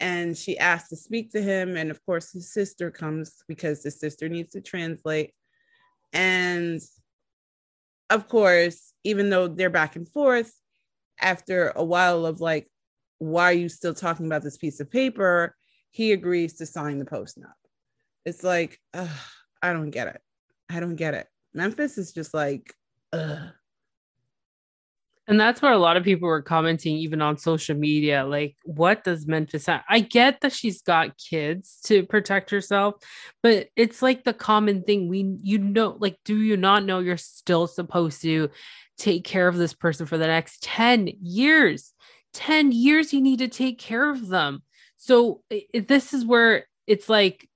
and 0.00 0.36
she 0.36 0.58
asked 0.58 0.90
to 0.90 0.96
speak 0.96 1.30
to 1.32 1.42
him 1.42 1.76
and 1.76 1.90
of 1.90 2.04
course 2.04 2.32
his 2.32 2.52
sister 2.52 2.90
comes 2.90 3.42
because 3.48 3.82
his 3.82 3.98
sister 3.98 4.28
needs 4.28 4.52
to 4.52 4.60
translate. 4.60 5.32
And 6.12 6.80
of 8.10 8.28
course 8.28 8.92
even 9.02 9.30
though 9.30 9.48
they're 9.48 9.70
back 9.70 9.96
and 9.96 10.08
forth 10.08 10.52
after 11.20 11.72
a 11.74 11.84
while 11.84 12.26
of 12.26 12.40
like 12.40 12.68
why 13.18 13.44
are 13.44 13.52
you 13.52 13.68
still 13.68 13.94
talking 13.94 14.26
about 14.26 14.42
this 14.42 14.56
piece 14.56 14.80
of 14.80 14.90
paper? 14.90 15.56
he 15.90 16.10
agrees 16.10 16.54
to 16.54 16.66
sign 16.66 16.98
the 16.98 17.04
postnup 17.04 17.54
it's 18.24 18.42
like 18.42 18.80
ugh, 18.94 19.08
i 19.62 19.72
don't 19.72 19.90
get 19.90 20.08
it. 20.08 20.20
I 20.70 20.80
don't 20.80 20.96
get 20.96 21.14
it. 21.14 21.26
Memphis 21.52 21.98
is 21.98 22.12
just 22.12 22.34
like 22.34 22.74
ugh, 23.12 23.50
and 25.26 25.40
that's 25.40 25.62
where 25.62 25.72
a 25.72 25.78
lot 25.78 25.96
of 25.96 26.04
people 26.04 26.28
were 26.28 26.42
commenting, 26.42 26.96
even 26.96 27.22
on 27.22 27.38
social 27.38 27.74
media. 27.74 28.24
Like, 28.24 28.56
what 28.64 29.04
does 29.04 29.26
Memphis 29.26 29.66
have? 29.66 29.82
I 29.88 30.00
get 30.00 30.42
that 30.42 30.52
she's 30.52 30.82
got 30.82 31.16
kids 31.16 31.80
to 31.86 32.04
protect 32.04 32.50
herself, 32.50 32.96
but 33.42 33.68
it's 33.74 34.02
like 34.02 34.24
the 34.24 34.34
common 34.34 34.82
thing. 34.82 35.08
We, 35.08 35.36
you 35.42 35.58
know, 35.58 35.96
like, 35.98 36.18
do 36.24 36.36
you 36.36 36.56
not 36.58 36.84
know 36.84 36.98
you're 36.98 37.16
still 37.16 37.66
supposed 37.66 38.20
to 38.22 38.50
take 38.98 39.24
care 39.24 39.48
of 39.48 39.56
this 39.56 39.72
person 39.72 40.04
for 40.06 40.18
the 40.18 40.26
next 40.26 40.62
10 40.62 41.08
years? 41.22 41.92
10 42.34 42.72
years, 42.72 43.12
you 43.12 43.20
need 43.22 43.38
to 43.38 43.48
take 43.48 43.78
care 43.78 44.10
of 44.10 44.28
them. 44.28 44.62
So, 44.98 45.42
this 45.72 46.12
is 46.12 46.26
where 46.26 46.66
it's 46.86 47.08
like, 47.08 47.48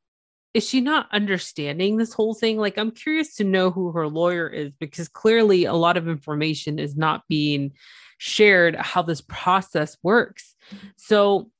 is 0.54 0.68
she 0.68 0.80
not 0.80 1.08
understanding 1.12 1.96
this 1.96 2.12
whole 2.12 2.34
thing? 2.34 2.58
Like, 2.58 2.78
I'm 2.78 2.90
curious 2.90 3.36
to 3.36 3.44
know 3.44 3.70
who 3.70 3.92
her 3.92 4.08
lawyer 4.08 4.48
is 4.48 4.72
because 4.78 5.08
clearly 5.08 5.64
a 5.66 5.74
lot 5.74 5.96
of 5.96 6.08
information 6.08 6.78
is 6.78 6.96
not 6.96 7.22
being 7.28 7.72
shared 8.18 8.74
how 8.74 9.02
this 9.02 9.20
process 9.20 9.96
works. 10.02 10.54
So, 10.96 11.50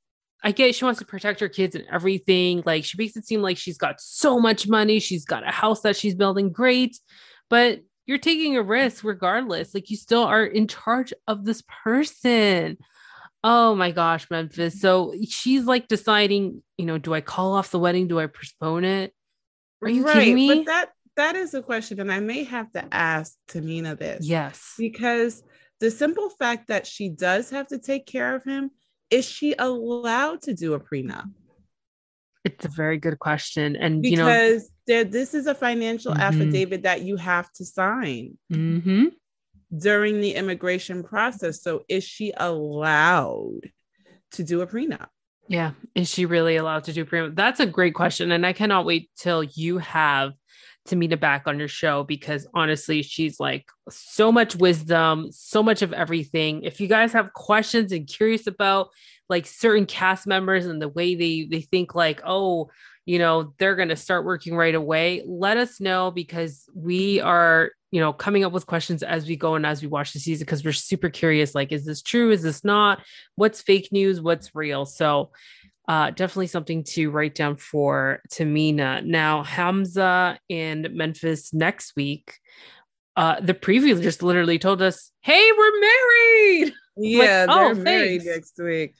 I 0.41 0.53
get 0.53 0.73
she 0.73 0.85
wants 0.85 0.99
to 0.99 1.05
protect 1.05 1.41
her 1.41 1.49
kids 1.49 1.75
and 1.75 1.85
everything. 1.91 2.63
Like, 2.65 2.85
she 2.85 2.97
makes 2.97 3.17
it 3.17 3.25
seem 3.25 3.41
like 3.41 3.57
she's 3.57 3.77
got 3.77 3.99
so 3.99 4.39
much 4.39 4.67
money, 4.67 4.99
she's 4.99 5.25
got 5.25 5.47
a 5.47 5.51
house 5.51 5.81
that 5.81 5.97
she's 5.97 6.15
building 6.15 6.51
great, 6.51 6.97
but 7.49 7.81
you're 8.05 8.17
taking 8.17 8.57
a 8.57 8.63
risk 8.63 9.03
regardless. 9.03 9.73
Like, 9.73 9.89
you 9.89 9.97
still 9.97 10.23
are 10.23 10.43
in 10.43 10.67
charge 10.67 11.13
of 11.27 11.45
this 11.45 11.61
person. 11.83 12.77
Oh 13.43 13.75
my 13.75 13.91
gosh, 13.91 14.29
Memphis. 14.29 14.81
So 14.81 15.13
she's 15.27 15.65
like 15.65 15.87
deciding, 15.87 16.61
you 16.77 16.85
know, 16.85 16.97
do 16.97 17.13
I 17.13 17.21
call 17.21 17.53
off 17.53 17.71
the 17.71 17.79
wedding? 17.79 18.07
Do 18.07 18.19
I 18.19 18.27
postpone 18.27 18.83
it? 18.83 19.13
Are 19.81 19.89
you 19.89 20.03
right, 20.03 20.13
kidding 20.13 20.35
me? 20.35 20.47
But 20.47 20.65
that 20.65 20.89
that 21.15 21.35
is 21.35 21.53
a 21.53 21.61
question, 21.61 21.99
and 21.99 22.11
I 22.11 22.19
may 22.19 22.43
have 22.43 22.71
to 22.73 22.83
ask 22.93 23.35
Tamina 23.47 23.97
this. 23.97 24.25
yes. 24.25 24.73
Because 24.77 25.43
the 25.79 25.91
simple 25.91 26.29
fact 26.29 26.67
that 26.67 26.85
she 26.85 27.09
does 27.09 27.49
have 27.49 27.67
to 27.67 27.77
take 27.79 28.05
care 28.05 28.35
of 28.35 28.43
him, 28.43 28.71
is 29.09 29.25
she 29.25 29.55
allowed 29.57 30.41
to 30.43 30.53
do 30.53 30.73
a 30.73 30.79
prenup? 30.79 31.25
It's 32.45 32.65
a 32.65 32.69
very 32.69 32.97
good 32.97 33.19
question. 33.19 33.75
And 33.75 34.05
you 34.05 34.17
know, 34.17 34.25
Because 34.25 34.71
there, 34.87 35.03
this 35.03 35.33
is 35.33 35.47
a 35.47 35.55
financial 35.55 36.13
Mhm. 36.13 36.19
affidavit 36.19 36.83
that 36.83 37.01
you 37.01 37.15
have 37.17 37.51
to 37.53 37.65
sign 37.65 38.37
mhm. 38.51 39.11
During 39.75 40.19
the 40.19 40.35
immigration 40.35 41.03
process. 41.03 41.61
So 41.61 41.83
is 41.87 42.03
she 42.03 42.33
allowed 42.35 43.71
to 44.31 44.43
do 44.43 44.61
a 44.61 44.67
prenup? 44.67 45.07
yeah. 45.49 45.71
Is 45.95 46.07
she 46.07 46.27
really 46.27 46.57
allowed 46.57 46.83
to 46.85 46.93
do 46.93 47.03
premium? 47.03 47.33
That's 47.33 47.59
a 47.59 47.65
great 47.65 47.95
question. 47.95 48.31
And 48.31 48.45
I 48.45 48.53
cannot 48.53 48.85
wait 48.85 49.09
till 49.17 49.43
you 49.43 49.79
have 49.79 50.33
Tamina 50.87 51.19
back 51.19 51.47
on 51.47 51.57
your 51.57 51.67
show 51.67 52.03
because 52.03 52.47
honestly, 52.53 53.01
she's 53.01 53.39
like 53.39 53.65
so 53.89 54.31
much 54.31 54.55
wisdom, 54.55 55.31
so 55.31 55.63
much 55.63 55.81
of 55.81 55.91
everything. 55.91 56.63
If 56.63 56.79
you 56.79 56.87
guys 56.87 57.13
have 57.13 57.33
questions 57.33 57.91
and 57.91 58.07
curious 58.07 58.45
about 58.45 58.89
like 59.27 59.47
certain 59.47 59.87
cast 59.87 60.27
members 60.27 60.67
and 60.67 60.79
the 60.79 60.87
way 60.87 61.15
they 61.15 61.47
they 61.49 61.61
think 61.61 61.95
like, 61.95 62.21
oh, 62.23 62.69
you 63.05 63.17
know, 63.17 63.55
they're 63.57 63.75
going 63.75 63.89
to 63.89 63.95
start 63.95 64.25
working 64.25 64.55
right 64.55 64.75
away, 64.75 65.23
let 65.25 65.57
us 65.57 65.81
know 65.81 66.11
because 66.11 66.65
we 66.75 67.21
are, 67.21 67.71
you 67.91 67.99
know, 67.99 68.13
coming 68.13 68.43
up 68.43 68.51
with 68.51 68.67
questions 68.67 69.03
as 69.03 69.27
we 69.27 69.35
go 69.35 69.55
and 69.55 69.65
as 69.65 69.81
we 69.81 69.87
watch 69.87 70.13
the 70.13 70.19
season 70.19 70.45
because 70.45 70.63
we're 70.63 70.71
super 70.71 71.09
curious 71.09 71.55
like 71.55 71.71
is 71.71 71.85
this 71.85 72.01
true? 72.01 72.31
Is 72.31 72.43
this 72.43 72.63
not? 72.63 73.01
What's 73.35 73.61
fake 73.61 73.89
news? 73.91 74.21
What's 74.21 74.53
real? 74.53 74.85
So, 74.85 75.31
uh, 75.87 76.11
definitely 76.11 76.47
something 76.47 76.83
to 76.83 77.09
write 77.09 77.33
down 77.33 77.55
for 77.55 78.21
Tamina. 78.31 79.03
Now, 79.03 79.41
Hamza 79.41 80.37
and 80.47 80.87
Memphis 80.91 81.51
next 81.51 81.95
week. 81.95 82.37
Uh, 83.15 83.39
the 83.41 83.55
preview 83.55 83.99
just 83.99 84.21
literally 84.21 84.59
told 84.59 84.81
us, 84.81 85.11
"Hey, 85.21 85.51
we're 85.57 85.79
married." 85.79 86.73
Yeah, 87.01 87.45
oh, 87.47 87.73
they're 87.73 87.83
married 87.83 88.23
thanks. 88.23 88.51
next 88.57 88.59
week. 88.59 88.93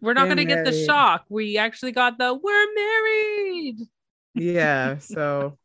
We're 0.00 0.14
not 0.14 0.24
going 0.24 0.38
to 0.38 0.46
get 0.46 0.64
the 0.64 0.86
shock. 0.86 1.26
We 1.28 1.58
actually 1.58 1.92
got 1.92 2.16
the 2.16 2.32
"We're 2.32 2.74
married." 2.74 3.80
Yeah, 4.34 4.96
so 4.96 5.58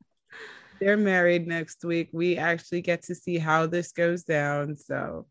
they're 0.81 0.97
married 0.97 1.47
next 1.47 1.85
week. 1.85 2.09
We 2.11 2.37
actually 2.37 2.81
get 2.81 3.03
to 3.03 3.13
see 3.15 3.37
how 3.37 3.67
this 3.67 3.91
goes 3.91 4.23
down. 4.23 4.75
So 4.75 5.27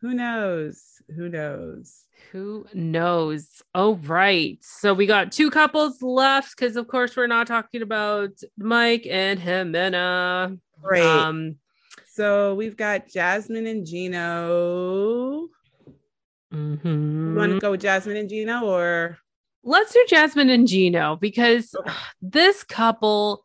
who 0.00 0.14
knows? 0.14 0.82
Who 1.14 1.28
knows? 1.28 2.06
Who 2.32 2.66
knows? 2.72 3.62
Oh, 3.74 3.96
right. 3.96 4.58
So 4.62 4.94
we 4.94 5.04
got 5.06 5.30
two 5.30 5.50
couples 5.50 6.00
left 6.00 6.56
because, 6.56 6.76
of 6.76 6.88
course, 6.88 7.16
we're 7.16 7.26
not 7.26 7.46
talking 7.46 7.82
about 7.82 8.30
Mike 8.56 9.06
and 9.08 9.38
Ximena. 9.38 10.58
Great. 10.80 11.02
Um, 11.02 11.56
so 12.10 12.54
we've 12.54 12.76
got 12.76 13.08
Jasmine 13.08 13.66
and 13.66 13.86
Gino. 13.86 15.48
Mhm. 16.52 17.28
You 17.28 17.34
want 17.34 17.52
to 17.52 17.58
go 17.60 17.72
with 17.72 17.82
Jasmine 17.82 18.16
and 18.16 18.28
Gino 18.28 18.64
or 18.64 19.18
Let's 19.64 19.92
do 19.92 20.02
Jasmine 20.08 20.48
and 20.48 20.66
Gino 20.66 21.16
because 21.16 21.74
Okay. 21.78 21.92
this 22.22 22.64
couple, 22.64 23.44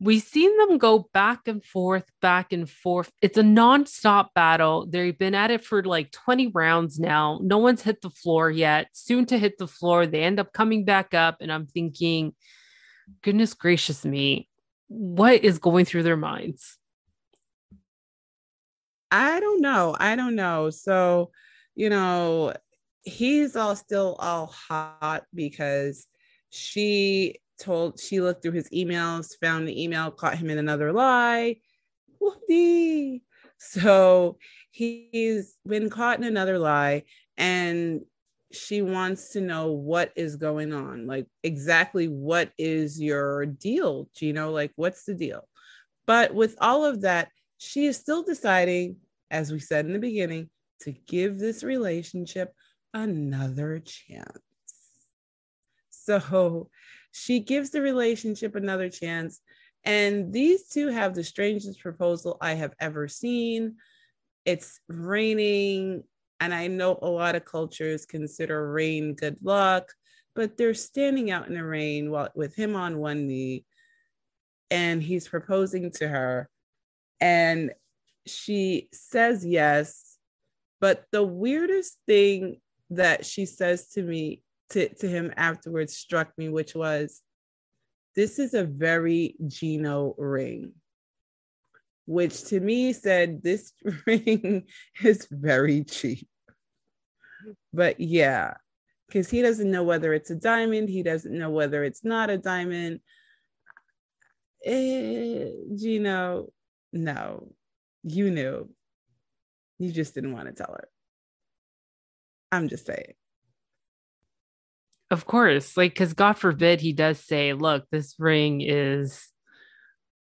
we've 0.00 0.22
seen 0.22 0.56
them 0.56 0.78
go 0.78 1.08
back 1.12 1.46
and 1.46 1.62
forth, 1.62 2.04
back 2.22 2.52
and 2.52 2.68
forth. 2.68 3.12
It's 3.20 3.36
a 3.36 3.42
nonstop 3.42 4.28
battle. 4.34 4.86
They've 4.88 5.16
been 5.16 5.34
at 5.34 5.50
it 5.50 5.62
for 5.62 5.82
like 5.84 6.10
20 6.10 6.48
rounds 6.48 6.98
now. 6.98 7.38
No 7.42 7.58
one's 7.58 7.82
hit 7.82 8.00
the 8.00 8.10
floor 8.10 8.50
yet. 8.50 8.88
Soon 8.92 9.26
to 9.26 9.38
hit 9.38 9.58
the 9.58 9.66
floor. 9.66 10.06
They 10.06 10.22
end 10.22 10.40
up 10.40 10.54
coming 10.54 10.84
back 10.86 11.12
up. 11.12 11.36
And 11.40 11.52
I'm 11.52 11.66
thinking, 11.66 12.34
goodness 13.22 13.52
gracious 13.52 14.04
me, 14.04 14.48
what 14.88 15.44
is 15.44 15.58
going 15.58 15.84
through 15.84 16.04
their 16.04 16.16
minds? 16.16 16.78
I 19.10 19.40
don't 19.40 19.60
know. 19.60 19.96
I 19.98 20.16
don't 20.16 20.34
know. 20.34 20.70
So, 20.70 21.30
you 21.74 21.90
know, 21.90 22.54
he's 23.02 23.54
all 23.54 23.76
still 23.76 24.16
all 24.18 24.46
hot 24.46 25.24
because 25.34 26.06
she 26.50 27.40
told 27.60 28.00
she 28.00 28.20
looked 28.20 28.42
through 28.42 28.52
his 28.52 28.68
emails, 28.70 29.38
found 29.40 29.68
the 29.68 29.82
email, 29.82 30.10
caught 30.10 30.38
him 30.38 30.50
in 30.50 30.58
another 30.58 30.92
lie. 30.92 31.56
Whoopsie. 32.20 33.22
So 33.58 34.38
he's 34.70 35.56
been 35.66 35.90
caught 35.90 36.18
in 36.18 36.24
another 36.24 36.58
lie 36.58 37.04
and 37.36 38.00
she 38.52 38.82
wants 38.82 39.32
to 39.32 39.40
know 39.40 39.72
what 39.72 40.12
is 40.16 40.36
going 40.36 40.72
on. 40.72 41.06
Like 41.06 41.26
exactly 41.42 42.08
what 42.08 42.50
is 42.58 43.00
your 43.00 43.46
deal, 43.46 44.08
Gino? 44.16 44.50
Like 44.50 44.72
what's 44.76 45.04
the 45.04 45.14
deal? 45.14 45.46
But 46.06 46.34
with 46.34 46.56
all 46.60 46.84
of 46.84 47.02
that, 47.02 47.28
she 47.58 47.86
is 47.86 47.96
still 47.96 48.22
deciding, 48.22 48.96
as 49.30 49.52
we 49.52 49.60
said 49.60 49.86
in 49.86 49.92
the 49.92 49.98
beginning, 49.98 50.48
to 50.80 50.92
give 51.06 51.38
this 51.38 51.62
relationship 51.62 52.52
another 52.94 53.80
chance. 53.80 54.40
So 55.90 56.70
she 57.12 57.40
gives 57.40 57.70
the 57.70 57.82
relationship 57.82 58.54
another 58.54 58.88
chance. 58.88 59.40
And 59.84 60.32
these 60.32 60.68
two 60.68 60.88
have 60.88 61.14
the 61.14 61.24
strangest 61.24 61.80
proposal 61.80 62.36
I 62.40 62.54
have 62.54 62.74
ever 62.78 63.08
seen. 63.08 63.76
It's 64.44 64.80
raining, 64.88 66.04
and 66.38 66.54
I 66.54 66.66
know 66.66 66.98
a 67.00 67.08
lot 67.08 67.34
of 67.34 67.44
cultures 67.44 68.06
consider 68.06 68.72
rain 68.72 69.14
good 69.14 69.36
luck, 69.42 69.92
but 70.34 70.56
they're 70.56 70.74
standing 70.74 71.30
out 71.30 71.48
in 71.48 71.54
the 71.54 71.64
rain 71.64 72.10
while 72.10 72.30
with 72.34 72.54
him 72.54 72.76
on 72.76 72.98
one 72.98 73.26
knee, 73.26 73.64
and 74.70 75.02
he's 75.02 75.28
proposing 75.28 75.90
to 75.92 76.08
her, 76.08 76.48
and 77.20 77.72
she 78.26 78.88
says 78.92 79.44
yes. 79.44 80.16
But 80.80 81.04
the 81.12 81.22
weirdest 81.22 81.98
thing 82.06 82.60
that 82.90 83.26
she 83.26 83.44
says 83.44 83.88
to 83.90 84.02
me 84.02 84.42
to, 84.70 84.88
to 84.96 85.08
him 85.08 85.32
afterwards 85.36 85.96
struck 85.96 86.36
me, 86.38 86.48
which 86.48 86.74
was, 86.74 87.22
This 88.16 88.38
is 88.38 88.54
a 88.54 88.64
very 88.64 89.36
Gino 89.46 90.14
ring. 90.18 90.72
Which 92.06 92.44
to 92.44 92.60
me 92.60 92.92
said 92.92 93.42
this 93.42 93.72
ring 94.06 94.64
is 95.02 95.28
very 95.30 95.84
cheap. 95.84 96.28
But 97.72 98.00
yeah, 98.00 98.54
because 99.06 99.30
he 99.30 99.42
doesn't 99.42 99.70
know 99.70 99.82
whether 99.82 100.12
it's 100.12 100.30
a 100.30 100.34
diamond, 100.34 100.88
he 100.88 101.02
doesn't 101.02 101.36
know 101.36 101.50
whether 101.50 101.84
it's 101.84 102.04
not 102.04 102.30
a 102.30 102.38
diamond. 102.38 103.00
Eh, 104.64 105.50
Gino, 105.76 106.52
no, 106.92 107.52
you 108.02 108.30
knew. 108.30 108.68
You 109.78 109.92
just 109.92 110.14
didn't 110.14 110.32
want 110.32 110.48
to 110.48 110.52
tell 110.52 110.74
her. 110.74 110.88
I'm 112.52 112.68
just 112.68 112.86
saying. 112.86 113.14
Of 115.10 115.26
course, 115.26 115.76
like 115.76 115.92
because 115.92 116.14
God 116.14 116.34
forbid 116.34 116.80
he 116.80 116.92
does 116.92 117.18
say, 117.18 117.52
"Look, 117.52 117.84
this 117.90 118.14
ring 118.18 118.60
is 118.60 119.28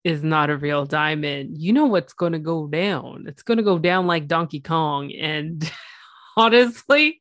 is 0.02 0.22
not 0.22 0.48
a 0.48 0.56
real 0.56 0.86
diamond." 0.86 1.58
You 1.58 1.74
know 1.74 1.86
what's 1.86 2.14
going 2.14 2.32
to 2.32 2.38
go 2.38 2.66
down? 2.66 3.26
It's 3.28 3.42
going 3.42 3.58
to 3.58 3.64
go 3.64 3.78
down 3.78 4.06
like 4.06 4.26
Donkey 4.26 4.60
Kong. 4.60 5.12
And 5.12 5.70
honestly, 6.36 7.20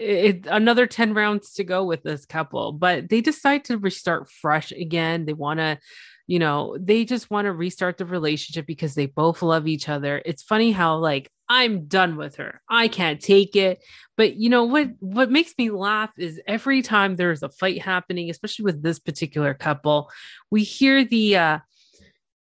it 0.00 0.46
another 0.46 0.86
ten 0.86 1.14
rounds 1.14 1.52
to 1.54 1.64
go 1.64 1.84
with 1.84 2.02
this 2.02 2.24
couple, 2.26 2.72
but 2.72 3.08
they 3.08 3.20
decide 3.20 3.64
to 3.66 3.78
restart 3.78 4.30
fresh 4.30 4.72
again. 4.72 5.26
They 5.26 5.34
want 5.34 5.60
to. 5.60 5.78
You 6.26 6.38
know, 6.38 6.76
they 6.78 7.04
just 7.04 7.28
want 7.28 7.46
to 7.46 7.52
restart 7.52 7.98
the 7.98 8.04
relationship 8.04 8.64
because 8.64 8.94
they 8.94 9.06
both 9.06 9.42
love 9.42 9.66
each 9.66 9.88
other. 9.88 10.22
It's 10.24 10.44
funny 10.44 10.70
how 10.70 10.98
like 10.98 11.28
I'm 11.48 11.86
done 11.86 12.16
with 12.16 12.36
her. 12.36 12.62
I 12.68 12.86
can't 12.86 13.20
take 13.20 13.56
it. 13.56 13.82
But 14.16 14.36
you 14.36 14.48
know 14.48 14.62
what 14.64 14.90
what 15.00 15.32
makes 15.32 15.52
me 15.58 15.70
laugh 15.70 16.10
is 16.16 16.40
every 16.46 16.82
time 16.82 17.16
there's 17.16 17.42
a 17.42 17.48
fight 17.48 17.82
happening, 17.82 18.30
especially 18.30 18.66
with 18.66 18.80
this 18.80 19.00
particular 19.00 19.52
couple, 19.54 20.08
we 20.52 20.62
hear 20.62 21.04
the 21.04 21.36
uh 21.36 21.58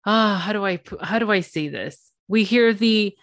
ah 0.06 0.42
how 0.46 0.54
do 0.54 0.64
I 0.64 0.80
how 1.02 1.18
do 1.18 1.32
I 1.32 1.40
say 1.40 1.70
this? 1.70 2.12
We 2.28 2.44
hear 2.44 2.74
the 2.74 3.16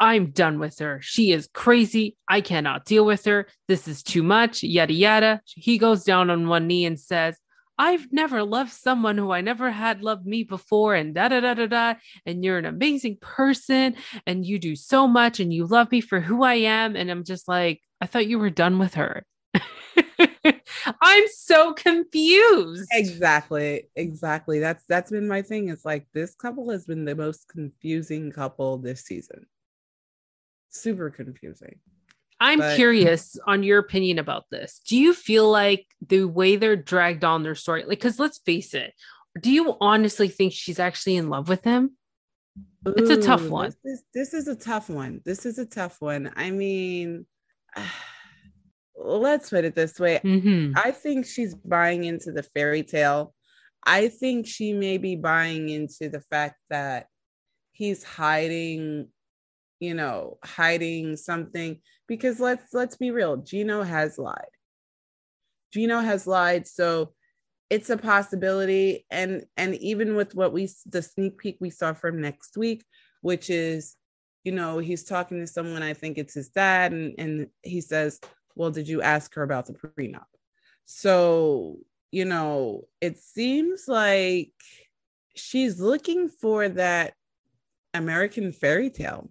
I'm 0.00 0.30
done 0.30 0.58
with 0.58 0.78
her. 0.78 0.98
She 1.02 1.30
is 1.30 1.48
crazy. 1.52 2.16
I 2.26 2.40
cannot 2.40 2.86
deal 2.86 3.04
with 3.04 3.26
her. 3.26 3.46
This 3.68 3.86
is 3.86 4.02
too 4.02 4.22
much. 4.22 4.62
Yada 4.62 4.94
yada. 4.94 5.42
He 5.44 5.76
goes 5.76 6.04
down 6.04 6.30
on 6.30 6.48
one 6.48 6.66
knee 6.66 6.86
and 6.86 6.98
says, 6.98 7.36
I've 7.78 8.12
never 8.12 8.42
loved 8.42 8.72
someone 8.72 9.16
who 9.16 9.30
I 9.30 9.40
never 9.40 9.70
had 9.70 10.02
loved 10.02 10.26
me 10.26 10.44
before, 10.44 10.94
and 10.94 11.14
da 11.14 11.28
da 11.28 11.40
da 11.40 11.54
da 11.54 11.66
da. 11.66 11.94
And 12.26 12.44
you're 12.44 12.58
an 12.58 12.66
amazing 12.66 13.18
person, 13.20 13.94
and 14.26 14.44
you 14.44 14.58
do 14.58 14.76
so 14.76 15.06
much, 15.06 15.40
and 15.40 15.52
you 15.52 15.66
love 15.66 15.90
me 15.90 16.02
for 16.02 16.20
who 16.20 16.44
I 16.44 16.54
am. 16.56 16.94
And 16.96 17.10
I'm 17.10 17.24
just 17.24 17.48
like, 17.48 17.80
I 18.00 18.06
thought 18.06 18.26
you 18.26 18.38
were 18.38 18.50
done 18.50 18.78
with 18.78 18.94
her. 18.94 19.24
I'm 21.02 21.24
so 21.34 21.72
confused. 21.72 22.88
Exactly. 22.92 23.88
Exactly. 23.96 24.60
That's 24.60 24.84
that's 24.84 25.10
been 25.10 25.28
my 25.28 25.42
thing. 25.42 25.70
It's 25.70 25.84
like 25.84 26.06
this 26.12 26.34
couple 26.34 26.70
has 26.70 26.84
been 26.84 27.04
the 27.04 27.16
most 27.16 27.48
confusing 27.48 28.30
couple 28.30 28.78
this 28.78 29.02
season. 29.04 29.46
Super 30.70 31.10
confusing. 31.10 31.78
I'm 32.40 32.60
But- 32.60 32.76
curious 32.76 33.36
on 33.46 33.62
your 33.62 33.78
opinion 33.78 34.18
about 34.18 34.44
this. 34.50 34.80
Do 34.86 34.96
you 34.96 35.12
feel 35.12 35.50
like 35.50 35.86
the 36.06 36.24
way 36.24 36.56
they're 36.56 36.76
dragged 36.76 37.24
on 37.24 37.42
their 37.42 37.54
story, 37.54 37.82
like, 37.82 37.98
because 37.98 38.18
let's 38.18 38.38
face 38.38 38.72
it, 38.72 38.94
do 39.38 39.50
you 39.50 39.76
honestly 39.80 40.28
think 40.28 40.52
she's 40.52 40.78
actually 40.78 41.16
in 41.16 41.28
love 41.28 41.48
with 41.48 41.64
him? 41.64 41.96
It's 42.86 43.10
a 43.10 43.20
tough 43.20 43.46
one. 43.46 43.66
This 43.66 43.76
is, 43.84 44.02
this 44.14 44.34
is 44.34 44.48
a 44.48 44.56
tough 44.56 44.88
one. 44.88 45.20
This 45.24 45.44
is 45.44 45.58
a 45.58 45.66
tough 45.66 46.00
one. 46.00 46.32
I 46.34 46.50
mean, 46.50 47.26
let's 48.96 49.50
put 49.50 49.64
it 49.64 49.74
this 49.74 50.00
way. 50.00 50.20
Mm-hmm. 50.24 50.78
I 50.78 50.90
think 50.92 51.26
she's 51.26 51.54
buying 51.54 52.04
into 52.04 52.32
the 52.32 52.42
fairy 52.42 52.82
tale. 52.82 53.34
I 53.84 54.08
think 54.08 54.46
she 54.46 54.72
may 54.72 54.98
be 54.98 55.16
buying 55.16 55.68
into 55.68 56.08
the 56.08 56.20
fact 56.20 56.56
that 56.70 57.06
he's 57.72 58.02
hiding, 58.02 59.08
you 59.80 59.94
know, 59.94 60.38
hiding 60.44 61.16
something 61.16 61.80
because 62.06 62.38
let's 62.38 62.72
let's 62.72 62.96
be 62.96 63.10
real, 63.10 63.38
Gino 63.38 63.82
has 63.82 64.18
lied. 64.18 64.54
Gino 65.72 66.00
has 66.00 66.26
lied, 66.26 66.66
so 66.66 67.14
it's 67.68 67.90
a 67.90 67.96
possibility 67.96 69.06
and 69.10 69.44
and 69.56 69.74
even 69.76 70.16
with 70.16 70.34
what 70.34 70.52
we 70.52 70.68
the 70.86 71.02
sneak 71.02 71.38
peek 71.38 71.56
we 71.60 71.70
saw 71.70 71.92
from 71.92 72.20
next 72.20 72.56
week, 72.56 72.84
which 73.22 73.50
is 73.50 73.96
you 74.44 74.52
know, 74.52 74.78
he's 74.78 75.04
talking 75.04 75.38
to 75.40 75.46
someone, 75.46 75.82
I 75.82 75.94
think 75.94 76.16
it's 76.16 76.34
his 76.34 76.48
dad, 76.48 76.92
and, 76.92 77.14
and 77.18 77.46
he 77.62 77.80
says, 77.80 78.20
Well, 78.54 78.70
did 78.70 78.88
you 78.88 79.02
ask 79.02 79.34
her 79.34 79.42
about 79.42 79.66
the 79.66 79.74
prenup? 79.74 80.24
So, 80.86 81.78
you 82.10 82.24
know, 82.24 82.86
it 83.00 83.18
seems 83.18 83.84
like 83.86 84.52
she's 85.36 85.80
looking 85.80 86.28
for 86.28 86.68
that 86.70 87.14
American 87.94 88.52
fairy 88.52 88.90
tale. 88.90 89.30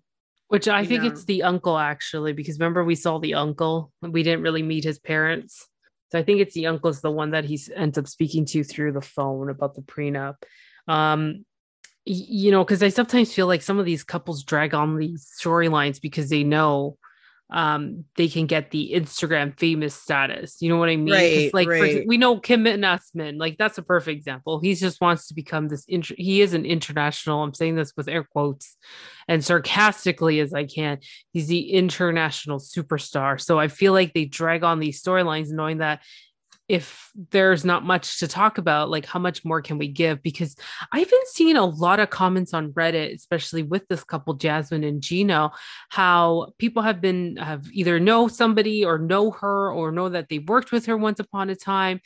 Which 0.49 0.67
I 0.67 0.85
think 0.85 1.03
know. 1.03 1.09
it's 1.09 1.25
the 1.25 1.43
uncle 1.43 1.77
actually, 1.77 2.33
because 2.33 2.59
remember 2.59 2.83
we 2.83 2.95
saw 2.95 3.19
the 3.19 3.35
uncle, 3.35 3.91
we 4.01 4.23
didn't 4.23 4.41
really 4.41 4.63
meet 4.63 4.83
his 4.83 4.99
parents. 4.99 5.67
So 6.11 6.19
I 6.19 6.23
think 6.23 6.41
it's 6.41 6.55
the 6.55 6.67
uncle's 6.67 7.01
the 7.01 7.11
one 7.11 7.31
that 7.31 7.45
he 7.45 7.59
ends 7.75 7.97
up 7.97 8.07
speaking 8.07 8.45
to 8.45 8.63
through 8.63 8.93
the 8.93 9.01
phone 9.01 9.49
about 9.49 9.75
the 9.75 9.81
prenup. 9.81 10.35
Um, 10.87 11.45
you 12.05 12.49
know, 12.49 12.63
because 12.63 12.81
I 12.81 12.89
sometimes 12.89 13.33
feel 13.33 13.45
like 13.45 13.61
some 13.61 13.77
of 13.77 13.85
these 13.85 14.03
couples 14.03 14.43
drag 14.43 14.73
on 14.73 14.97
these 14.97 15.31
storylines 15.39 16.01
because 16.01 16.29
they 16.29 16.43
know 16.43 16.97
um 17.51 18.05
they 18.15 18.27
can 18.27 18.45
get 18.45 18.69
the 18.71 18.91
Instagram 18.93 19.57
famous 19.59 19.95
status. 19.95 20.57
You 20.61 20.69
know 20.69 20.77
what 20.77 20.89
I 20.89 20.95
mean? 20.95 21.13
Right, 21.13 21.53
like 21.53 21.67
for 21.67 22.03
we 22.05 22.17
know 22.17 22.39
Kim 22.39 22.63
Nussman, 22.63 23.39
like 23.39 23.57
that's 23.57 23.77
a 23.77 23.83
perfect 23.83 24.17
example. 24.17 24.59
He 24.59 24.75
just 24.75 25.01
wants 25.01 25.27
to 25.27 25.33
become 25.33 25.67
this. 25.67 25.85
Inter- 25.87 26.15
he 26.17 26.41
is 26.41 26.53
an 26.53 26.65
international. 26.65 27.41
I'm 27.41 27.53
saying 27.53 27.75
this 27.75 27.93
with 27.97 28.07
air 28.07 28.23
quotes 28.23 28.77
and 29.27 29.43
sarcastically 29.43 30.39
as 30.39 30.53
I 30.53 30.65
can. 30.65 30.99
He's 31.33 31.47
the 31.47 31.71
international 31.71 32.59
superstar. 32.59 33.41
So 33.41 33.59
I 33.59 33.67
feel 33.67 33.93
like 33.93 34.13
they 34.13 34.25
drag 34.25 34.63
on 34.63 34.79
these 34.79 35.01
storylines 35.01 35.49
knowing 35.49 35.79
that 35.79 36.01
if 36.69 37.11
there's 37.31 37.65
not 37.65 37.83
much 37.83 38.19
to 38.19 38.27
talk 38.27 38.59
about, 38.59 38.91
like 38.91 39.05
how 39.05 39.19
much 39.19 39.43
more 39.43 39.59
can 39.59 39.79
we 39.79 39.87
give? 39.87 40.21
Because 40.21 40.55
I've 40.93 41.09
been 41.09 41.25
seeing 41.25 41.57
a 41.57 41.65
lot 41.65 41.99
of 41.99 42.11
comments 42.11 42.53
on 42.53 42.71
Reddit, 42.73 43.13
especially 43.15 43.63
with 43.63 43.87
this 43.87 44.03
couple, 44.03 44.35
Jasmine 44.35 44.83
and 44.83 45.01
Gino, 45.01 45.51
how 45.89 46.53
people 46.59 46.83
have 46.83 47.01
been 47.01 47.37
have 47.37 47.65
either 47.73 47.99
know 47.99 48.27
somebody 48.27 48.85
or 48.85 48.99
know 48.99 49.31
her 49.31 49.73
or 49.73 49.91
know 49.91 50.09
that 50.09 50.29
they 50.29 50.37
worked 50.37 50.71
with 50.71 50.85
her 50.85 50.95
once 50.95 51.19
upon 51.19 51.49
a 51.49 51.55
time. 51.55 52.01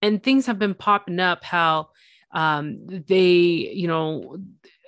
And 0.00 0.22
things 0.22 0.46
have 0.46 0.58
been 0.58 0.74
popping 0.74 1.20
up 1.20 1.44
how 1.44 1.90
um 2.32 2.86
they, 2.86 3.28
you 3.28 3.86
know, 3.86 4.38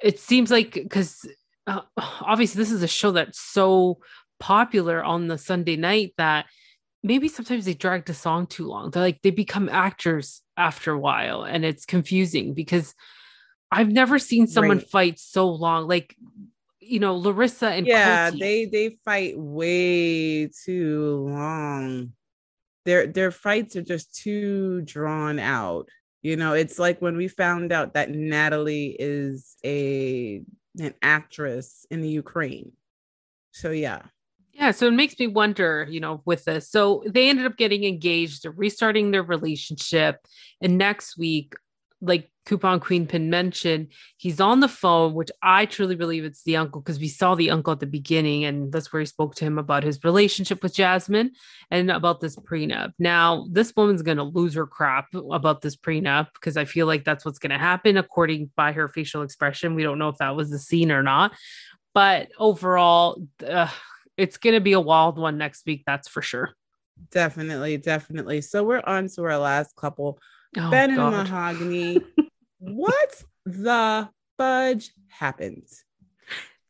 it 0.02 0.18
seems 0.18 0.50
like 0.50 0.72
because 0.72 1.28
uh, 1.66 1.82
obviously 1.98 2.58
this 2.58 2.72
is 2.72 2.82
a 2.82 2.88
show 2.88 3.10
that's 3.12 3.38
so 3.38 3.98
popular 4.40 5.04
on 5.04 5.28
the 5.28 5.36
Sunday 5.36 5.76
night 5.76 6.14
that 6.16 6.46
maybe 7.02 7.28
sometimes 7.28 7.64
they 7.64 7.74
drag 7.74 8.06
the 8.06 8.14
song 8.14 8.46
too 8.46 8.66
long. 8.66 8.90
They're 8.90 9.02
like 9.02 9.22
they 9.22 9.30
become 9.30 9.68
actors 9.68 10.42
after 10.56 10.92
a 10.92 10.98
while, 10.98 11.42
and 11.44 11.64
it's 11.64 11.84
confusing 11.86 12.54
because 12.54 12.94
I've 13.70 13.90
never 13.90 14.18
seen 14.18 14.46
someone 14.46 14.78
Right. 14.78 14.88
fight 14.88 15.18
so 15.18 15.48
long. 15.48 15.88
Like 15.88 16.16
you 16.80 17.00
know, 17.00 17.16
Larissa 17.16 17.68
and 17.68 17.86
yeah, 17.86 18.30
Colty. 18.30 18.38
they 18.38 18.64
they 18.66 18.98
fight 19.04 19.34
way 19.36 20.46
too 20.48 21.26
long. 21.28 22.12
Their 22.84 23.06
their 23.06 23.30
fights 23.30 23.76
are 23.76 23.82
just 23.82 24.14
too 24.14 24.80
drawn 24.82 25.38
out. 25.38 25.88
You 26.22 26.36
know, 26.36 26.54
it's 26.54 26.78
like 26.78 27.00
when 27.02 27.16
we 27.16 27.28
found 27.28 27.72
out 27.72 27.94
that 27.94 28.10
Natalie 28.10 28.96
is 28.98 29.56
a 29.64 30.42
an 30.80 30.94
actress 31.02 31.86
in 31.90 32.00
the 32.00 32.08
Ukraine. 32.08 32.72
So 33.52 33.70
yeah. 33.70 34.02
Yeah, 34.58 34.72
so 34.72 34.88
it 34.88 34.92
makes 34.92 35.16
me 35.20 35.28
wonder, 35.28 35.86
you 35.88 36.00
know, 36.00 36.20
with 36.24 36.44
this. 36.44 36.68
So 36.68 37.04
they 37.06 37.28
ended 37.28 37.46
up 37.46 37.56
getting 37.56 37.84
engaged, 37.84 38.44
restarting 38.56 39.12
their 39.12 39.22
relationship. 39.22 40.26
And 40.60 40.76
next 40.76 41.16
week, 41.16 41.54
like 42.00 42.28
Coupon 42.44 42.80
Queen 42.80 43.06
Pin 43.06 43.30
mentioned, 43.30 43.92
he's 44.16 44.40
on 44.40 44.58
the 44.58 44.68
phone, 44.68 45.14
which 45.14 45.30
I 45.44 45.66
truly 45.66 45.94
believe 45.94 46.24
it's 46.24 46.42
the 46.42 46.56
uncle 46.56 46.80
because 46.80 46.98
we 46.98 47.06
saw 47.06 47.36
the 47.36 47.50
uncle 47.50 47.72
at 47.72 47.78
the 47.78 47.86
beginning, 47.86 48.44
and 48.44 48.72
that's 48.72 48.92
where 48.92 48.98
he 48.98 49.06
spoke 49.06 49.36
to 49.36 49.44
him 49.44 49.58
about 49.58 49.84
his 49.84 50.02
relationship 50.02 50.60
with 50.62 50.74
Jasmine 50.74 51.32
and 51.70 51.88
about 51.90 52.20
this 52.20 52.34
prenup. 52.34 52.94
Now, 52.98 53.46
this 53.52 53.72
woman's 53.76 54.02
going 54.02 54.16
to 54.16 54.24
lose 54.24 54.54
her 54.54 54.66
crap 54.66 55.06
about 55.30 55.60
this 55.60 55.76
prenup 55.76 56.28
because 56.34 56.56
I 56.56 56.64
feel 56.64 56.86
like 56.88 57.04
that's 57.04 57.24
what's 57.24 57.38
going 57.38 57.50
to 57.50 57.58
happen 57.58 57.96
according 57.96 58.50
by 58.56 58.72
her 58.72 58.88
facial 58.88 59.22
expression. 59.22 59.76
We 59.76 59.84
don't 59.84 60.00
know 60.00 60.08
if 60.08 60.18
that 60.18 60.34
was 60.34 60.50
the 60.50 60.58
scene 60.58 60.90
or 60.90 61.04
not, 61.04 61.32
but 61.94 62.28
overall, 62.38 63.22
uh, 63.46 63.68
it's 64.18 64.36
going 64.36 64.54
to 64.54 64.60
be 64.60 64.72
a 64.72 64.80
wild 64.80 65.16
one 65.16 65.38
next 65.38 65.64
week. 65.64 65.84
That's 65.86 66.08
for 66.08 66.20
sure. 66.20 66.50
Definitely, 67.10 67.76
definitely. 67.78 68.40
So 68.40 68.64
we're 68.64 68.82
on 68.84 69.08
to 69.10 69.22
our 69.22 69.38
last 69.38 69.74
couple. 69.76 70.18
Oh, 70.56 70.70
ben 70.70 70.90
and 70.90 70.98
Mahogany. 70.98 72.00
what 72.58 73.22
the 73.46 74.08
fudge 74.36 74.90
happened? 75.08 75.68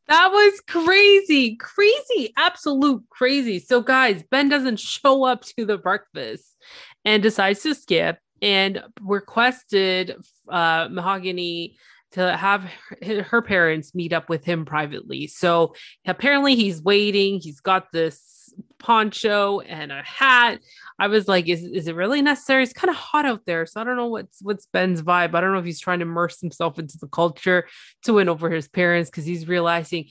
That 0.09 0.31
was 0.33 0.61
crazy, 0.67 1.57
crazy, 1.57 2.33
absolute 2.37 3.03
crazy. 3.11 3.59
So, 3.59 3.83
guys, 3.83 4.23
Ben 4.31 4.49
doesn't 4.49 4.81
show 4.81 5.25
up 5.25 5.43
to 5.57 5.67
the 5.67 5.77
breakfast 5.77 6.57
and 7.05 7.23
decides 7.23 7.63
to 7.65 7.75
skip 7.75 8.19
and 8.41 8.83
requested 9.03 10.17
uh, 10.49 10.89
Mahogany 10.91 11.77
to 12.13 12.37
have 12.37 12.71
her, 13.03 13.43
parents 13.43 13.95
meet 13.95 14.13
up 14.13 14.29
with 14.29 14.45
him 14.45 14.65
privately. 14.65 15.27
So, 15.27 15.75
apparently, 16.07 16.55
he's 16.55 16.83
waiting. 16.83 17.41
He's 17.41 17.61
got 17.61 17.93
this 17.93 18.53
poncho 18.79 19.61
and 19.61 19.93
a 19.93 20.03
hat. 20.03 20.61
I 20.99 21.09
was 21.09 21.29
like, 21.29 21.49
is, 21.49 21.63
is 21.63 21.89
it 21.89 21.95
really 21.95 22.23
necessary? 22.23 22.63
It's 22.63 22.73
kind 22.73 22.91
of 22.91 22.97
hot 22.97 23.25
out 23.25 23.45
there. 23.47 23.67
So 23.67 23.81
I 23.81 23.85
don't 23.85 23.97
know 23.97 24.07
what's 24.07 24.43
what's 24.43 24.67
Ben's 24.67 25.03
vibe. 25.03 25.35
I 25.35 25.41
don't 25.41 25.53
know 25.53 25.59
if 25.59 25.65
he's 25.65 25.81
trying 25.81 26.01
to 26.01 26.05
immerse 26.05 26.41
himself 26.41 26.79
into 26.79 26.99
the 26.99 27.09
culture 27.09 27.67
to 28.05 28.15
win 28.15 28.29
over 28.29 28.51
his 28.51 28.69
parents 28.69 29.11
because 29.11 29.25
he's 29.25 29.49
realizing 29.49 30.07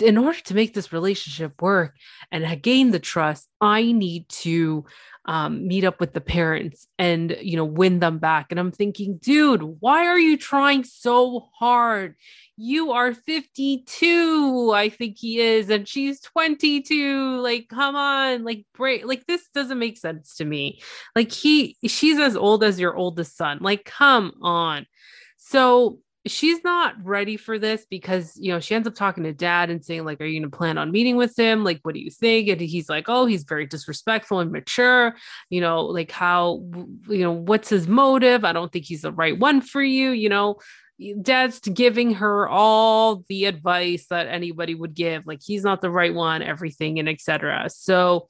in 0.00 0.18
order 0.18 0.38
to 0.40 0.54
make 0.54 0.74
this 0.74 0.92
relationship 0.92 1.60
work 1.60 1.96
and 2.30 2.62
gain 2.62 2.90
the 2.90 2.98
trust, 2.98 3.48
I 3.60 3.92
need 3.92 4.28
to 4.28 4.84
um, 5.28 5.68
meet 5.68 5.84
up 5.84 6.00
with 6.00 6.14
the 6.14 6.22
parents 6.22 6.88
and 6.98 7.36
you 7.42 7.56
know 7.56 7.64
win 7.64 8.00
them 8.00 8.18
back. 8.18 8.46
And 8.50 8.58
I'm 8.58 8.72
thinking, 8.72 9.18
dude, 9.18 9.62
why 9.62 10.06
are 10.06 10.18
you 10.18 10.38
trying 10.38 10.84
so 10.84 11.50
hard? 11.58 12.16
You 12.56 12.92
are 12.92 13.12
52, 13.12 14.72
I 14.74 14.88
think 14.88 15.18
he 15.18 15.38
is, 15.38 15.68
and 15.68 15.86
she's 15.86 16.20
22. 16.22 17.40
Like, 17.40 17.68
come 17.68 17.94
on, 17.94 18.42
like 18.42 18.64
break. 18.74 19.06
Like 19.06 19.26
this 19.26 19.46
doesn't 19.54 19.78
make 19.78 19.98
sense 19.98 20.34
to 20.36 20.46
me. 20.46 20.80
Like 21.14 21.30
he, 21.30 21.76
she's 21.84 22.18
as 22.18 22.34
old 22.34 22.64
as 22.64 22.80
your 22.80 22.96
oldest 22.96 23.36
son. 23.36 23.58
Like, 23.60 23.84
come 23.84 24.32
on. 24.40 24.86
So 25.36 25.98
she's 26.28 26.62
not 26.64 26.94
ready 27.02 27.36
for 27.36 27.58
this 27.58 27.86
because 27.90 28.36
you 28.40 28.52
know 28.52 28.60
she 28.60 28.74
ends 28.74 28.86
up 28.86 28.94
talking 28.94 29.24
to 29.24 29.32
dad 29.32 29.70
and 29.70 29.84
saying 29.84 30.04
like 30.04 30.20
are 30.20 30.26
you 30.26 30.40
to 30.42 30.50
plan 30.50 30.78
on 30.78 30.90
meeting 30.90 31.16
with 31.16 31.38
him? 31.38 31.64
Like 31.64 31.80
what 31.82 31.94
do 31.94 32.00
you 32.00 32.10
think? 32.10 32.48
And 32.48 32.60
he's 32.60 32.88
like 32.88 33.08
oh 33.08 33.26
he's 33.26 33.44
very 33.44 33.66
disrespectful 33.66 34.40
and 34.40 34.52
mature. 34.52 35.14
You 35.50 35.60
know 35.60 35.84
like 35.84 36.10
how 36.10 36.64
you 37.08 37.22
know 37.22 37.32
what's 37.32 37.68
his 37.68 37.88
motive? 37.88 38.44
I 38.44 38.52
don't 38.52 38.72
think 38.72 38.84
he's 38.84 39.02
the 39.02 39.12
right 39.12 39.38
one 39.38 39.60
for 39.60 39.82
you. 39.82 40.10
You 40.10 40.28
know 40.28 40.58
dad's 41.22 41.60
giving 41.60 42.14
her 42.14 42.48
all 42.48 43.24
the 43.28 43.44
advice 43.44 44.06
that 44.10 44.26
anybody 44.26 44.74
would 44.74 44.94
give. 44.94 45.26
Like 45.26 45.40
he's 45.44 45.62
not 45.62 45.80
the 45.80 45.90
right 45.90 46.14
one 46.14 46.42
everything 46.42 46.98
and 46.98 47.08
etc 47.08 47.68
so 47.68 48.28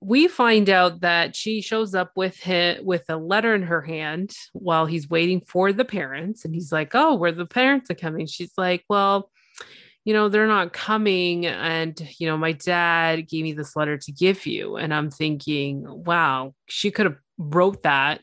we 0.00 0.28
find 0.28 0.68
out 0.68 1.00
that 1.00 1.34
she 1.34 1.60
shows 1.60 1.94
up 1.94 2.12
with 2.16 2.36
him 2.36 2.84
with 2.84 3.04
a 3.08 3.16
letter 3.16 3.54
in 3.54 3.62
her 3.62 3.80
hand 3.82 4.34
while 4.52 4.86
he's 4.86 5.08
waiting 5.08 5.40
for 5.40 5.72
the 5.72 5.84
parents 5.84 6.44
and 6.44 6.54
he's 6.54 6.70
like 6.70 6.94
oh 6.94 7.14
where 7.14 7.32
the 7.32 7.46
parents 7.46 7.90
are 7.90 7.94
coming. 7.94 8.26
She's 8.26 8.52
like 8.56 8.84
well 8.88 9.30
you 10.04 10.12
know 10.12 10.28
they're 10.28 10.46
not 10.46 10.72
coming 10.72 11.46
and 11.46 12.00
you 12.18 12.26
know 12.28 12.36
my 12.36 12.52
dad 12.52 13.28
gave 13.28 13.42
me 13.42 13.52
this 13.52 13.74
letter 13.74 13.96
to 13.98 14.12
give 14.12 14.46
you. 14.46 14.76
And 14.76 14.92
i'm 14.94 15.10
thinking 15.10 15.84
wow 15.86 16.54
she 16.68 16.90
could 16.90 17.06
have 17.06 17.18
wrote 17.38 17.82
that 17.82 18.20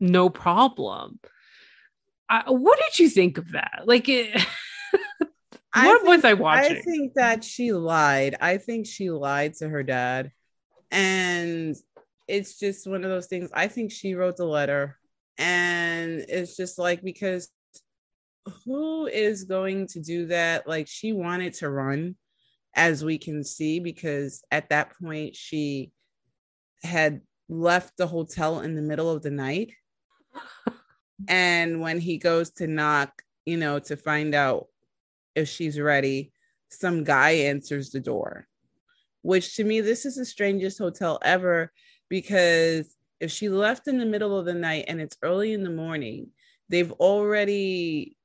no 0.00 0.28
problem. 0.28 1.18
I, 2.28 2.50
what 2.50 2.78
did 2.78 2.98
you 2.98 3.08
think 3.08 3.38
of 3.38 3.52
that? 3.52 3.82
Like 3.84 4.08
it, 4.08 4.34
I 5.74 5.86
what 5.86 6.02
think- 6.02 6.08
was 6.08 6.24
i 6.24 6.32
watching? 6.34 6.76
I 6.76 6.80
think 6.80 7.14
that 7.14 7.44
she 7.44 7.72
lied. 7.72 8.36
I 8.40 8.58
think 8.58 8.86
she 8.86 9.10
lied 9.10 9.54
to 9.54 9.68
her 9.68 9.82
dad. 9.82 10.30
And 10.94 11.76
it's 12.28 12.58
just 12.58 12.86
one 12.86 13.02
of 13.02 13.10
those 13.10 13.26
things. 13.26 13.50
I 13.52 13.66
think 13.66 13.90
she 13.90 14.14
wrote 14.14 14.36
the 14.36 14.46
letter. 14.46 14.96
And 15.36 16.24
it's 16.28 16.56
just 16.56 16.78
like, 16.78 17.02
because 17.02 17.50
who 18.64 19.06
is 19.06 19.42
going 19.42 19.88
to 19.88 20.00
do 20.00 20.26
that? 20.26 20.68
Like, 20.68 20.86
she 20.86 21.12
wanted 21.12 21.54
to 21.54 21.68
run, 21.68 22.14
as 22.74 23.04
we 23.04 23.18
can 23.18 23.42
see, 23.42 23.80
because 23.80 24.44
at 24.52 24.68
that 24.68 24.92
point, 25.02 25.34
she 25.34 25.90
had 26.84 27.22
left 27.48 27.96
the 27.96 28.06
hotel 28.06 28.60
in 28.60 28.76
the 28.76 28.82
middle 28.82 29.10
of 29.10 29.22
the 29.22 29.32
night. 29.32 29.72
and 31.28 31.80
when 31.80 31.98
he 31.98 32.18
goes 32.18 32.50
to 32.52 32.68
knock, 32.68 33.22
you 33.44 33.56
know, 33.56 33.80
to 33.80 33.96
find 33.96 34.32
out 34.32 34.68
if 35.34 35.48
she's 35.48 35.80
ready, 35.80 36.32
some 36.70 37.02
guy 37.02 37.30
answers 37.30 37.90
the 37.90 38.00
door, 38.00 38.46
which 39.24 39.56
to 39.56 39.64
me, 39.64 39.80
this 39.80 40.04
is 40.04 40.16
the 40.16 40.24
strangest 40.24 40.78
hotel 40.78 41.18
ever 41.22 41.72
because 42.10 42.94
if 43.20 43.30
she 43.30 43.48
left 43.48 43.88
in 43.88 43.96
the 43.96 44.04
middle 44.04 44.38
of 44.38 44.44
the 44.44 44.52
night 44.52 44.84
and 44.86 45.00
it's 45.00 45.16
early 45.22 45.54
in 45.54 45.64
the 45.64 45.70
morning, 45.70 46.26
they've 46.68 46.92
already 46.92 48.18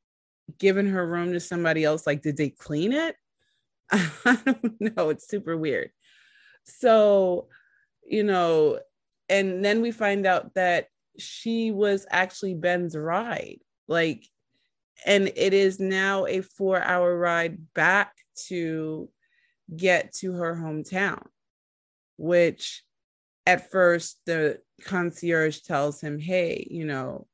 given 0.57 0.89
her 0.89 1.07
room 1.07 1.31
to 1.31 1.39
somebody 1.39 1.85
else. 1.85 2.05
Like, 2.05 2.21
did 2.21 2.35
they 2.35 2.49
clean 2.49 2.91
it? 2.91 3.15
I 3.91 4.39
don't 4.45 4.81
know. 4.81 5.09
It's 5.09 5.25
super 5.25 5.55
weird. 5.55 5.91
So, 6.65 7.47
you 8.05 8.23
know, 8.23 8.79
and 9.29 9.63
then 9.63 9.81
we 9.81 9.91
find 9.91 10.25
out 10.25 10.53
that 10.55 10.87
she 11.17 11.71
was 11.71 12.05
actually 12.11 12.55
Ben's 12.55 12.97
ride. 12.97 13.59
Like, 13.87 14.27
and 15.05 15.31
it 15.33 15.53
is 15.53 15.79
now 15.79 16.25
a 16.25 16.41
four 16.41 16.83
hour 16.83 17.17
ride 17.17 17.73
back 17.73 18.11
to 18.47 19.09
get 19.75 20.13
to 20.13 20.33
her 20.33 20.55
hometown, 20.55 21.23
which 22.17 22.83
at 23.45 23.71
first 23.71 24.19
the 24.25 24.59
concierge 24.83 25.61
tells 25.61 26.01
him, 26.01 26.19
Hey, 26.19 26.67
you 26.69 26.85
know, 26.85 27.27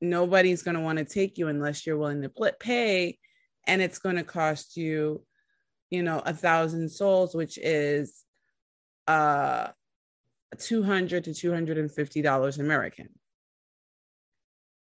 nobody's 0.00 0.62
going 0.62 0.74
to 0.74 0.80
want 0.80 0.98
to 0.98 1.04
take 1.04 1.38
you 1.38 1.48
unless 1.48 1.86
you're 1.86 1.96
willing 1.96 2.22
to 2.22 2.52
pay. 2.58 3.18
And 3.66 3.80
it's 3.80 3.98
going 3.98 4.16
to 4.16 4.24
cost 4.24 4.76
you, 4.76 5.24
you 5.90 6.02
know, 6.02 6.20
a 6.24 6.34
thousand 6.34 6.90
soles, 6.90 7.34
which 7.34 7.58
is 7.58 8.24
uh 9.08 9.68
200 10.58 11.24
to 11.24 11.34
250 11.34 12.22
dollars 12.22 12.58
American. 12.58 13.08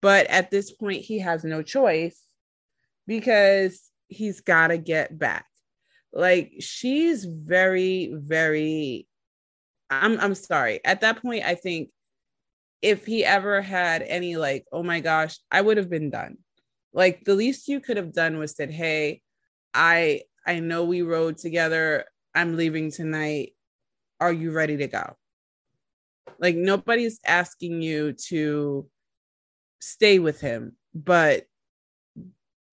But 0.01 0.27
at 0.27 0.51
this 0.51 0.71
point, 0.71 1.01
he 1.01 1.19
has 1.19 1.43
no 1.43 1.63
choice 1.63 2.21
because 3.07 3.89
he's 4.07 4.41
got 4.41 4.67
to 4.67 4.77
get 4.77 5.17
back. 5.17 5.45
Like 6.15 6.53
she's 6.59 7.25
very, 7.25 8.09
very. 8.13 9.07
I'm 9.89 10.17
I'm 10.19 10.33
sorry. 10.33 10.79
At 10.83 11.01
that 11.01 11.21
point, 11.21 11.43
I 11.43 11.55
think 11.55 11.89
if 12.81 13.05
he 13.05 13.25
ever 13.25 13.61
had 13.61 14.01
any 14.01 14.37
like, 14.37 14.65
oh 14.71 14.81
my 14.81 15.01
gosh, 15.01 15.37
I 15.51 15.61
would 15.61 15.75
have 15.77 15.89
been 15.89 16.09
done. 16.09 16.37
Like 16.93 17.25
the 17.25 17.35
least 17.35 17.67
you 17.67 17.81
could 17.81 17.97
have 17.97 18.13
done 18.13 18.37
was 18.37 18.55
said, 18.55 18.71
"Hey, 18.71 19.21
I 19.73 20.21
I 20.47 20.61
know 20.61 20.85
we 20.85 21.01
rode 21.01 21.37
together. 21.37 22.05
I'm 22.33 22.55
leaving 22.55 22.91
tonight. 22.91 23.53
Are 24.21 24.31
you 24.31 24.51
ready 24.51 24.77
to 24.77 24.87
go?" 24.87 25.17
Like 26.39 26.55
nobody's 26.55 27.19
asking 27.25 27.81
you 27.81 28.13
to 28.29 28.89
stay 29.81 30.19
with 30.19 30.39
him, 30.39 30.77
but 30.93 31.45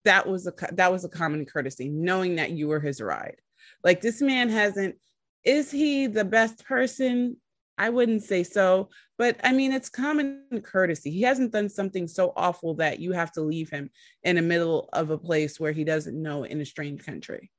that 0.05 0.27
was 0.27 0.47
a 0.47 0.53
that 0.73 0.91
was 0.91 1.05
a 1.05 1.09
common 1.09 1.45
courtesy, 1.45 1.89
knowing 1.89 2.35
that 2.35 2.51
you 2.51 2.67
were 2.67 2.79
his 2.79 3.01
ride. 3.01 3.37
Like 3.83 4.01
this 4.01 4.21
man 4.21 4.49
hasn't. 4.49 4.95
Is 5.43 5.69
he 5.71 6.07
the 6.07 6.25
best 6.25 6.65
person? 6.65 7.37
I 7.77 7.89
wouldn't 7.89 8.23
say 8.23 8.43
so, 8.43 8.89
but 9.17 9.39
I 9.43 9.51
mean, 9.51 9.71
it's 9.71 9.89
common 9.89 10.43
courtesy. 10.63 11.09
He 11.09 11.23
hasn't 11.23 11.51
done 11.51 11.69
something 11.69 12.07
so 12.07 12.31
awful 12.35 12.75
that 12.75 12.99
you 12.99 13.13
have 13.13 13.31
to 13.33 13.41
leave 13.41 13.69
him 13.69 13.89
in 14.23 14.35
the 14.35 14.41
middle 14.41 14.89
of 14.93 15.09
a 15.09 15.17
place 15.17 15.59
where 15.59 15.71
he 15.71 15.83
doesn't 15.83 16.21
know 16.21 16.43
in 16.43 16.61
a 16.61 16.65
strange 16.65 17.03
country. 17.03 17.49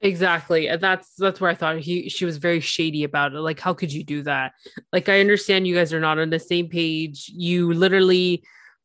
Exactly. 0.00 0.68
That's 0.76 1.14
that's 1.16 1.40
where 1.40 1.50
I 1.50 1.54
thought 1.54 1.78
he 1.78 2.08
she 2.08 2.24
was 2.24 2.36
very 2.36 2.60
shady 2.60 3.04
about 3.04 3.32
it. 3.32 3.40
Like, 3.40 3.58
how 3.58 3.72
could 3.72 3.92
you 3.92 4.04
do 4.04 4.22
that? 4.22 4.52
Like, 4.92 5.08
I 5.08 5.20
understand 5.20 5.66
you 5.66 5.74
guys 5.74 5.94
are 5.94 6.00
not 6.00 6.18
on 6.18 6.30
the 6.30 6.38
same 6.38 6.68
page. 6.68 7.30
You 7.34 7.72
literally 7.72 8.44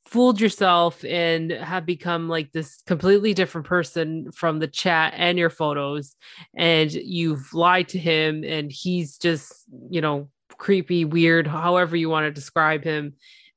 fooled 0.09 0.41
yourself 0.41 1.05
and 1.05 1.51
have 1.51 1.85
become 1.85 2.27
like 2.27 2.51
this 2.51 2.81
completely 2.87 3.35
different 3.35 3.67
person 3.67 4.31
from 4.31 4.57
the 4.57 4.67
chat 4.67 5.13
and 5.15 5.37
your 5.37 5.51
photos. 5.51 6.15
And 6.55 6.91
you've 6.91 7.53
lied 7.53 7.89
to 7.89 7.99
him, 7.99 8.43
and 8.43 8.71
he's 8.71 9.19
just, 9.19 9.53
you 9.91 10.01
know, 10.01 10.29
creepy, 10.57 11.05
weird, 11.05 11.45
however 11.45 11.95
you 11.95 12.09
want 12.09 12.25
to 12.25 12.31
describe 12.31 12.83
him. 12.83 13.13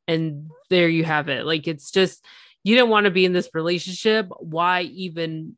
And 0.07 0.51
there 0.69 0.89
you 0.89 1.05
have 1.05 1.31
it. 1.31 1.47
Like, 1.47 1.67
it's 1.67 1.91
just 1.91 2.23
you 2.65 2.77
don't 2.77 2.91
want 2.91 3.05
to 3.05 3.11
be 3.11 3.25
in 3.25 3.33
this 3.33 3.49
relationship. 3.55 4.29
Why 4.39 4.83
even 4.83 5.57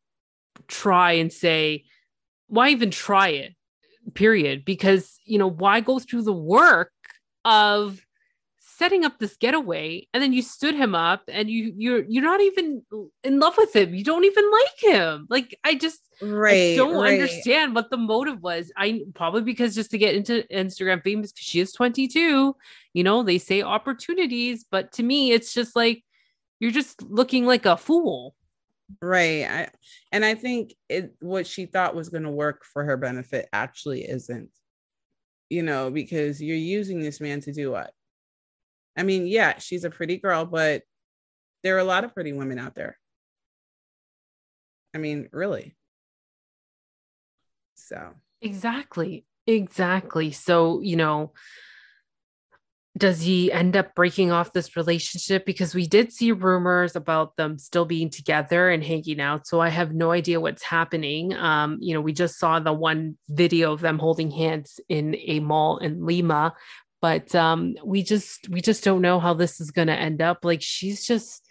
try 0.69 1.13
and 1.13 1.33
say, 1.33 1.87
why 2.47 2.69
even 2.69 2.93
try 2.93 3.31
it? 3.31 3.55
Period. 4.15 4.65
Because, 4.65 5.19
you 5.25 5.39
know, 5.39 5.51
why 5.51 5.81
go 5.81 5.99
through 5.99 6.23
the 6.23 6.33
work 6.33 6.93
of 7.45 8.01
setting 8.77 9.05
up 9.05 9.19
this 9.19 9.37
getaway 9.37 10.07
and 10.13 10.23
then 10.23 10.33
you 10.33 10.43
stood 10.43 10.75
him 10.75 10.95
up 10.95 11.23
and 11.29 11.49
you 11.49 11.73
you're 11.77 12.05
you're 12.09 12.25
not 12.25 12.41
even 12.41 12.83
in 13.23 13.39
love 13.39 13.57
with 13.57 13.75
him. 13.75 13.95
You 13.95 14.05
don't 14.05 14.25
even 14.25 14.51
like 14.51 14.95
him. 14.95 15.27
Like 15.31 15.59
I 15.65 15.75
just 15.75 16.01
Right. 16.21 16.73
I 16.73 16.77
don't 16.77 16.95
right. 16.95 17.15
understand 17.15 17.75
what 17.75 17.91
the 17.91 17.97
motive 17.97 18.43
was. 18.43 18.71
I 18.77 19.03
probably 19.15 19.43
because 19.43 19.75
just 19.75 19.91
to 19.93 19.99
get 19.99 20.15
into 20.15 20.45
Instagram 20.53 21.03
famous 21.03 21.33
because 21.33 21.47
she 21.47 21.61
is 21.61 21.73
22. 21.73 22.57
You 22.93 23.05
know, 23.05 23.23
they 23.23 23.39
say 23.39 23.63
opportunities, 23.63 24.65
but 24.71 24.93
to 24.93 25.03
me, 25.03 25.33
it's 25.33 25.53
just 25.53 25.75
like 25.75 26.05
you're 26.61 26.71
just 26.71 27.03
looking 27.03 27.47
like 27.47 27.67
a 27.67 27.77
fool. 27.77 28.35
Right. 29.03 29.45
I, 29.45 29.69
and 30.13 30.25
I 30.25 30.35
think 30.35 30.75
it 30.89 31.15
what 31.21 31.47
she 31.47 31.67
thought 31.67 31.97
was 31.97 32.09
going 32.09 32.25
to 32.25 32.31
work 32.31 32.65
for 32.65 32.85
her 32.85 32.97
benefit 32.97 33.49
actually 33.53 34.03
isn't. 34.03 34.51
You 35.51 35.63
know, 35.63 35.91
because 35.91 36.41
you're 36.41 36.57
using 36.57 37.01
this 37.01 37.21
man 37.21 37.41
to 37.43 37.53
do 37.53 37.73
what? 37.73 37.93
I 38.97 39.03
mean, 39.03 39.27
yeah, 39.27 39.59
she's 39.59 39.85
a 39.85 39.91
pretty 39.91 40.19
girl, 40.19 40.45
but 40.45 40.83
there 41.63 41.77
are 41.77 41.81
a 41.81 41.85
lot 41.85 42.05
of 42.05 42.15
pretty 42.15 42.33
women 42.33 42.59
out 42.59 42.75
there. 42.75 42.99
I 44.95 44.99
mean, 44.99 45.29
really. 45.33 45.75
So, 47.75 48.15
Exactly. 48.41 49.25
Exactly. 49.47 50.31
So, 50.31 50.81
you 50.81 50.97
know, 50.97 51.33
does 52.97 53.23
he 53.23 53.51
end 53.51 53.77
up 53.77 53.95
breaking 53.95 54.31
off 54.31 54.53
this 54.53 54.77
relationship? 54.77 55.45
Because 55.45 55.75
we 55.75 55.87
did 55.87 56.13
see 56.13 56.31
rumors 56.31 56.95
about 56.95 57.37
them 57.37 57.59
still 57.59 57.85
being 57.85 58.09
together 58.09 58.71
and 58.71 58.85
hanging 58.85 59.21
out. 59.21 59.49
So 59.49 59.61
I 59.61 59.69
have 59.69 59.93
no 59.93 60.13
idea 60.13 60.41
what's 60.41 60.63
happening. 60.63 61.35
Um, 61.35 61.79
you 61.81 61.93
know, 61.93 62.01
we 62.01 62.13
just 62.13 62.39
saw 62.39 62.61
the 62.61 62.73
one 62.73 63.19
video 63.29 63.73
of 63.73 63.81
them 63.81 63.99
holding 63.99 64.31
hands 64.31 64.79
in 64.89 65.17
a 65.17 65.41
mall 65.41 65.79
in 65.79 66.07
Lima, 66.07 66.55
but 67.05 67.35
um, 67.35 67.75
we 67.85 68.03
just 68.03 68.49
we 68.49 68.63
just 68.63 68.83
don't 68.83 69.03
know 69.03 69.21
how 69.21 69.35
this 69.35 69.61
is 69.61 69.71
gonna 69.71 69.93
end 69.93 70.23
up. 70.23 70.43
Like 70.43 70.63
she's 70.63 71.07
just 71.07 71.47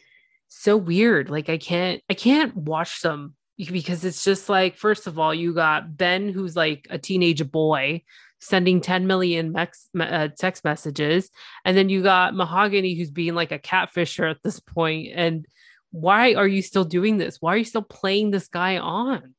so 0.47 0.75
weird. 0.75 1.29
Like 1.29 1.47
I 1.47 1.59
can't 1.59 2.01
I 2.09 2.15
can't 2.15 2.57
watch 2.57 3.01
them 3.01 3.35
because 3.55 4.03
it's 4.03 4.23
just 4.23 4.49
like 4.49 4.77
first 4.77 5.05
of 5.05 5.19
all 5.19 5.31
you 5.31 5.53
got 5.53 5.95
Ben 5.95 6.29
who's 6.29 6.55
like 6.55 6.87
a 6.89 6.97
teenage 6.97 7.51
boy 7.51 8.01
sending 8.39 8.81
10 8.81 9.05
million 9.05 9.51
mex- 9.51 9.89
me- 9.93 10.05
uh, 10.05 10.29
text 10.39 10.63
messages 10.63 11.29
and 11.65 11.77
then 11.77 11.87
you 11.87 12.01
got 12.01 12.33
Mahogany 12.33 12.95
who's 12.95 13.11
being 13.11 13.35
like 13.35 13.51
a 13.51 13.59
catfisher 13.59 14.27
at 14.27 14.41
this 14.41 14.59
point 14.59 15.09
and 15.13 15.45
why 15.91 16.33
are 16.33 16.47
you 16.47 16.63
still 16.63 16.83
doing 16.83 17.19
this? 17.19 17.37
Why 17.39 17.53
are 17.53 17.57
you 17.57 17.63
still 17.63 17.83
playing 17.83 18.31
this 18.31 18.47
guy 18.47 18.79
on? 18.79 19.35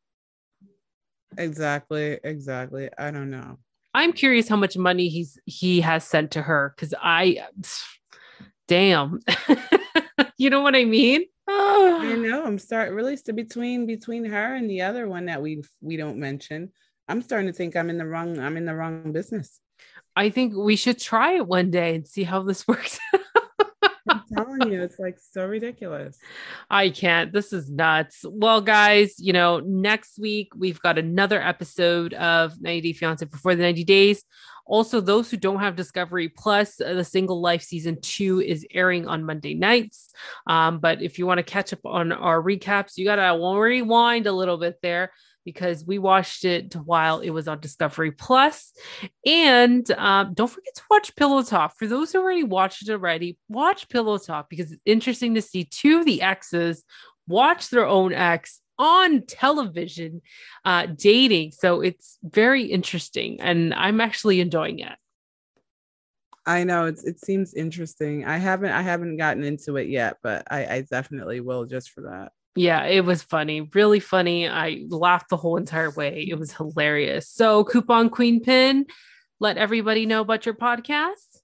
exactly, 1.37 2.21
exactly. 2.23 2.89
I 2.97 3.11
don't 3.11 3.31
know. 3.31 3.59
I'm 3.95 4.13
curious 4.13 4.49
how 4.49 4.57
much 4.57 4.77
money 4.77 5.09
he's 5.09 5.39
he 5.47 5.81
has 5.81 6.05
sent 6.05 6.33
to 6.33 6.43
her 6.43 6.75
cuz 6.77 6.95
I 7.01 7.47
damn. 8.69 9.21
you 10.37 10.51
know 10.51 10.61
what 10.61 10.75
I 10.75 10.85
mean? 10.85 11.25
I 11.49 12.17
know. 12.19 12.45
I'm 12.45 12.59
start 12.59 12.93
really 12.93 13.17
st- 13.17 13.37
between 13.37 13.87
between 13.87 14.25
her 14.25 14.55
and 14.55 14.69
the 14.69 14.83
other 14.83 15.09
one 15.09 15.27
that 15.27 15.43
we 15.43 15.63
we 15.81 15.97
don't 15.97 16.19
mention. 16.19 16.73
I'm 17.09 17.23
starting 17.23 17.49
to 17.49 17.53
think 17.53 17.77
I'm 17.77 17.91
in 17.91 17.99
the 17.99 18.07
wrong 18.07 18.39
I'm 18.39 18.57
in 18.57 18.65
the 18.65 18.75
wrong 18.75 19.13
business. 19.13 19.61
I 20.17 20.31
think 20.31 20.55
we 20.55 20.77
should 20.77 20.99
try 20.99 21.35
it 21.35 21.47
one 21.47 21.71
day 21.71 21.95
and 21.97 22.07
see 22.07 22.23
how 22.23 22.43
this 22.43 22.67
works. 22.69 22.99
I'm 24.15 24.23
telling 24.35 24.73
you, 24.73 24.83
it's 24.83 24.99
like 24.99 25.19
so 25.19 25.47
ridiculous. 25.47 26.19
I 26.71 26.91
can't. 26.91 27.33
This 27.33 27.53
is 27.53 27.71
nuts. 27.71 28.25
Well, 28.29 28.61
guys, 28.61 29.15
you 29.19 29.33
know, 29.33 29.61
next 29.61 30.19
week 30.19 30.53
we've 30.57 30.81
got 30.81 30.99
another 30.99 31.41
episode 31.43 32.15
of 32.15 32.61
90 32.61 32.81
Day 32.81 32.93
Fiance 32.93 33.25
before 33.27 33.55
the 33.55 33.63
90 33.63 33.85
days. 33.85 34.25
Also, 34.67 35.01
those 35.01 35.31
who 35.31 35.37
don't 35.37 35.61
have 35.61 35.77
Discovery 35.77 36.29
Plus, 36.29 36.81
uh, 36.81 36.95
the 36.95 37.05
Single 37.05 37.41
Life 37.41 37.63
season 37.63 38.01
two 38.01 38.41
is 38.41 38.67
airing 38.71 39.07
on 39.07 39.25
Monday 39.25 39.55
nights. 39.55 40.11
Um, 40.47 40.79
but 40.79 41.03
if 41.03 41.19
you 41.19 41.27
want 41.27 41.39
to 41.39 41.45
catch 41.45 41.73
up 41.73 41.85
on 41.85 42.13
our 42.13 42.43
recaps, 42.43 42.97
you 42.97 43.05
got 43.05 43.17
to 43.17 43.39
rewind 43.39 44.27
a 44.27 44.33
little 44.33 44.57
bit 44.57 44.79
there 44.81 45.11
because 45.45 45.85
we 45.85 45.99
watched 45.99 46.45
it 46.45 46.75
while 46.75 47.21
it 47.21 47.31
was 47.31 47.49
on 47.49 47.61
Discovery 47.61 48.11
Plus. 48.11 48.73
And 49.27 49.89
um, 49.93 50.35
don't 50.35 50.51
forget 50.51 50.75
to 50.77 50.83
watch 50.91 51.15
Pillow 51.17 51.43
Talk. 51.43 51.77
For 51.77 51.87
those 51.87 52.13
who 52.13 52.21
already 52.21 52.45
watched 52.45 52.89
it 52.89 52.93
already, 52.93 53.39
watch 53.49 53.89
Pillow 53.89 54.19
Talk 54.19 54.49
because 54.49 54.73
it's 54.73 54.83
interesting 54.85 55.35
to 55.35 55.43
see 55.43 55.65
two 55.65 55.99
of 55.99 56.05
the 56.05 56.23
exes 56.23 56.85
watch 57.27 57.71
their 57.71 57.87
own 57.87 58.13
ex 58.13 58.61
on 58.79 59.23
television 59.23 60.23
uh, 60.65 60.87
dating. 60.87 61.53
So 61.53 61.81
it's 61.81 62.19
very 62.23 62.65
interesting 62.65 63.41
and 63.41 63.73
I'm 63.75 64.01
actually 64.01 64.41
enjoying 64.41 64.81
it. 64.81 64.97
I 66.47 66.65
know 66.65 66.87
it's 66.87 67.05
it 67.05 67.21
seems 67.21 67.55
interesting. 67.55 68.27
I 68.27 68.37
haven't 68.37 68.71
I 68.71 68.83
haven't 68.83 69.17
gotten 69.17 69.45
into 69.45 69.77
it 69.77 69.89
yet, 69.89 70.19
but 70.23 70.47
I, 70.51 70.67
I 70.67 70.81
definitely 70.83 71.41
will 71.41 71.65
just 71.65 71.91
for 71.91 72.03
that. 72.03 72.33
Yeah, 72.57 72.85
it 72.85 73.05
was 73.05 73.23
funny, 73.23 73.69
really 73.75 73.99
funny. 73.99 74.49
I 74.49 74.85
laughed 74.89 75.31
the 75.31 75.37
whole 75.37 75.57
entire 75.57 75.91
way. 75.91 76.27
It 76.29 76.39
was 76.39 76.53
hilarious. 76.53 77.29
So, 77.29 77.65
Coupon 77.65 78.11
Queen 78.11 78.41
Pin, 78.41 78.87
let 79.41 79.59
everybody 79.59 80.07
know 80.07 80.21
about 80.21 80.47
your 80.47 80.55
podcast. 80.55 81.41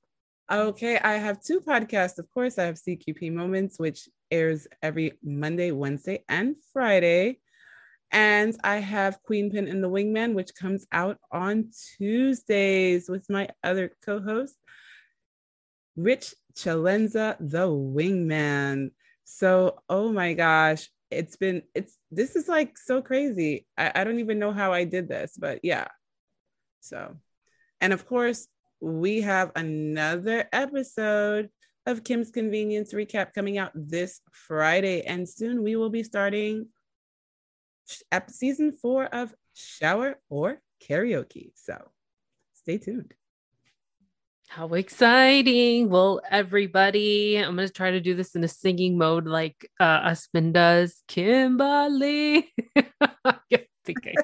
Okay, 0.51 0.99
I 0.99 1.15
have 1.15 1.43
two 1.43 1.61
podcasts. 1.61 2.19
Of 2.19 2.31
course, 2.33 2.59
I 2.59 2.65
have 2.65 2.77
CQP 2.77 3.33
Moments, 3.33 3.79
which 3.79 4.09
airs 4.31 4.69
every 4.83 5.13
Monday, 5.23 5.73
Wednesday, 5.73 6.25
and 6.29 6.57
Friday. 6.73 7.39
And 8.13 8.57
I 8.63 8.77
have 8.77 9.23
Queen 9.23 9.51
Pin 9.51 9.69
and 9.69 9.83
the 9.83 9.91
Wingman, 9.91 10.35
which 10.35 10.55
comes 10.55 10.87
out 10.93 11.19
on 11.31 11.71
Tuesdays 11.97 13.09
with 13.09 13.29
my 13.31 13.49
other 13.63 13.93
co 14.05 14.21
host, 14.21 14.57
Rich 15.97 16.35
Chalenza, 16.55 17.37
the 17.39 17.69
Wingman. 17.69 18.91
So, 19.25 19.79
oh 19.89 20.13
my 20.13 20.35
gosh, 20.35 20.89
it's 21.11 21.37
been, 21.37 21.63
it's, 21.75 21.97
this 22.11 22.37
is 22.37 22.49
like 22.49 22.79
so 22.79 23.03
crazy. 23.03 23.67
I, 23.77 23.93
I 23.95 24.05
don't 24.05 24.21
even 24.21 24.39
know 24.39 24.53
how 24.53 24.73
I 24.73 24.85
did 24.85 25.09
this, 25.09 25.37
but 25.39 25.61
yeah. 25.63 25.89
So, 26.81 27.17
and 27.81 27.93
of 27.93 28.07
course, 28.07 28.47
we 28.81 29.21
have 29.23 29.53
another 29.57 30.49
episode 30.53 31.51
of 31.87 32.05
Kim's 32.05 32.31
Convenience 32.31 32.93
Recap 32.95 33.33
coming 33.35 33.59
out 33.59 33.73
this 33.75 34.21
Friday. 34.33 35.03
And 35.03 35.29
soon 35.29 35.63
we 35.63 35.77
will 35.77 35.91
be 35.91 36.03
starting 36.03 36.69
season 38.29 38.73
four 38.73 39.07
of 39.07 39.35
Shower 39.55 40.19
or 40.29 40.61
Karaoke. 40.87 41.53
So 41.57 41.77
stay 42.55 42.79
tuned. 42.79 43.15
How 44.51 44.67
exciting. 44.75 45.91
Well, 45.91 46.21
everybody, 46.29 47.37
I'm 47.37 47.55
going 47.55 47.69
to 47.69 47.73
try 47.73 47.93
to 47.93 48.01
do 48.01 48.17
this 48.17 48.35
in 48.35 48.43
a 48.43 48.49
singing 48.49 48.99
mode 48.99 49.25
like 49.25 49.71
uh, 49.79 49.85
Usman 50.11 50.51
does. 50.51 51.05
Kimberly. 51.07 52.53
I 53.01 53.37
think 53.85 54.09
I 54.09 54.15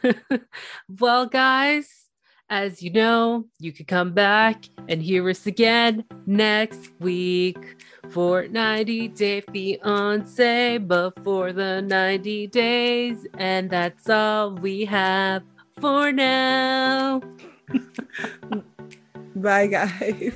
can. 0.00 0.14
well, 0.98 1.26
guys, 1.26 2.08
As 2.48 2.82
you 2.82 2.90
know, 2.90 3.44
you 3.58 3.72
can 3.72 3.84
come 3.84 4.12
back 4.12 4.64
and 4.88 5.02
hear 5.02 5.28
us 5.28 5.46
again 5.46 6.04
next 6.26 6.90
week 6.98 7.76
for 8.08 8.48
90 8.48 9.08
Day 9.08 9.42
Fiance, 9.42 10.78
before 10.78 11.52
the 11.52 11.82
90 11.82 12.46
days, 12.46 13.26
and 13.38 13.68
that's 13.68 14.08
all 14.08 14.54
we 14.54 14.86
have 14.86 15.42
for 15.78 16.10
now. 16.10 17.20
Bye, 19.36 19.66
guys. 19.66 20.32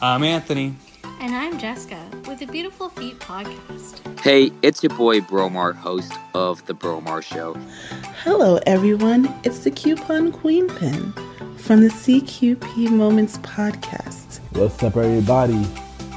I'm 0.00 0.22
Anthony. 0.22 0.74
And 1.20 1.34
I'm 1.34 1.58
Jessica 1.58 2.00
with 2.28 2.40
the 2.40 2.46
Beautiful 2.46 2.90
Feet 2.90 3.18
podcast. 3.18 4.20
Hey, 4.20 4.52
it's 4.62 4.82
your 4.82 4.94
boy 4.96 5.20
Bromar, 5.20 5.74
host 5.74 6.12
of 6.34 6.64
The 6.66 6.74
Bromar 6.74 7.22
Show. 7.22 7.54
Hello, 8.22 8.60
everyone. 8.66 9.34
It's 9.42 9.60
the 9.60 9.70
Coupon 9.70 10.30
Queen 10.32 10.68
Pin 10.68 11.12
from 11.56 11.80
the 11.82 11.88
CQP 11.88 12.90
Moments 12.90 13.38
podcast. 13.38 14.40
What's 14.52 14.82
up, 14.82 14.96
everybody? 14.96 15.66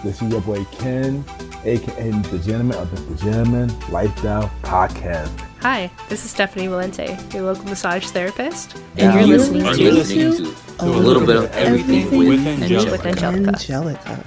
This 0.03 0.21
is 0.21 0.31
your 0.31 0.41
boy 0.41 0.65
Ken, 0.65 1.23
aka 1.63 2.11
the 2.11 2.39
Gentleman 2.39 2.77
of 2.77 3.09
the 3.09 3.25
Gentleman 3.25 3.69
Lifestyle 3.89 4.51
Podcast. 4.61 5.48
Hi, 5.61 5.91
this 6.07 6.23
is 6.23 6.31
Stephanie 6.31 6.67
Valente, 6.67 7.33
your 7.33 7.43
local 7.43 7.65
massage 7.65 8.07
therapist, 8.07 8.75
And, 8.95 9.01
and 9.01 9.13
you're 9.13 9.27
you 9.27 9.37
listening 9.37 9.65
are 9.65 9.73
to 9.73 9.91
listening 9.91 10.45
to 10.45 10.55
a 10.79 10.85
little 10.85 11.25
bit 11.25 11.35
of 11.35 11.51
everything, 11.51 12.17
with, 12.17 12.47
Angelica. 12.47 12.91
with 12.91 13.05
Angelica. 13.05 13.49
Angelica. 13.49 14.25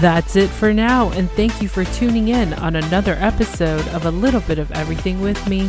That's 0.00 0.36
it 0.36 0.48
for 0.48 0.72
now, 0.72 1.10
and 1.10 1.28
thank 1.32 1.60
you 1.60 1.66
for 1.66 1.84
tuning 1.84 2.28
in 2.28 2.54
on 2.54 2.76
another 2.76 3.14
episode 3.14 3.86
of 3.88 4.06
A 4.06 4.12
Little 4.12 4.40
Bit 4.42 4.60
of 4.60 4.70
Everything 4.70 5.20
with 5.20 5.44
me. 5.48 5.68